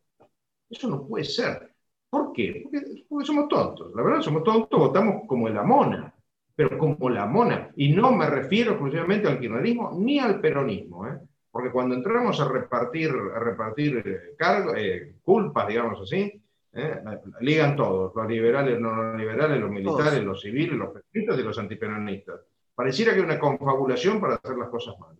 Eso 0.69 0.89
no 0.89 1.07
puede 1.07 1.25
ser. 1.25 1.71
¿Por 2.09 2.33
qué? 2.33 2.63
Porque, 2.63 3.25
somos 3.25 3.47
tontos. 3.47 3.93
La 3.95 4.03
verdad, 4.03 4.21
somos 4.21 4.43
tontos, 4.43 4.79
votamos 4.79 5.23
como 5.27 5.49
la 5.49 5.63
mona, 5.63 6.13
pero 6.55 6.77
como 6.77 7.09
la 7.09 7.25
mona. 7.25 7.71
Y 7.75 7.93
no 7.93 8.11
me 8.11 8.29
refiero 8.29 8.71
exclusivamente 8.71 9.27
al 9.27 9.39
kirchnerismo 9.39 9.97
ni 9.99 10.19
al 10.19 10.39
peronismo. 10.39 11.07
¿eh? 11.07 11.19
Porque 11.55 11.71
cuando 11.71 11.95
entramos 11.95 12.37
a 12.41 12.49
repartir, 12.49 13.11
a 13.33 13.39
repartir 13.39 14.03
eh, 14.05 14.35
eh, 14.75 15.13
culpas, 15.23 15.65
digamos 15.65 16.01
así, 16.01 16.43
ligan 17.39 17.77
todos, 17.77 18.13
los 18.13 18.27
liberales, 18.27 18.77
no 18.77 18.93
los 18.93 19.17
liberales, 19.17 19.61
los 19.61 19.71
militares, 19.71 20.21
los 20.21 20.41
civiles, 20.41 20.77
los 20.77 20.89
peronistas 20.89 21.39
y 21.39 21.43
los 21.43 21.57
antiperonistas. 21.57 22.41
Pareciera 22.75 23.13
que 23.13 23.19
hay 23.19 23.23
una 23.23 23.39
confabulación 23.39 24.19
para 24.19 24.35
hacer 24.35 24.57
las 24.57 24.67
cosas 24.67 24.99
mal. 24.99 25.15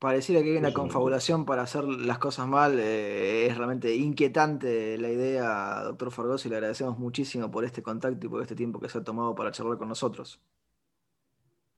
Pareciera 0.00 0.42
que 0.42 0.50
hay 0.50 0.56
una 0.56 0.72
confabulación 0.72 1.44
para 1.44 1.62
hacer 1.62 1.84
las 1.84 2.18
cosas 2.18 2.48
mal. 2.48 2.80
Eh, 2.80 3.46
es 3.46 3.56
realmente 3.56 3.94
inquietante 3.94 4.98
la 4.98 5.10
idea, 5.10 5.84
doctor 5.84 6.10
Fargoso, 6.10 6.48
y 6.48 6.50
le 6.50 6.56
agradecemos 6.56 6.98
muchísimo 6.98 7.52
por 7.52 7.64
este 7.64 7.84
contacto 7.84 8.26
y 8.26 8.28
por 8.28 8.42
este 8.42 8.56
tiempo 8.56 8.80
que 8.80 8.88
se 8.88 8.98
ha 8.98 9.04
tomado 9.04 9.36
para 9.36 9.52
charlar 9.52 9.78
con 9.78 9.88
nosotros. 9.88 10.40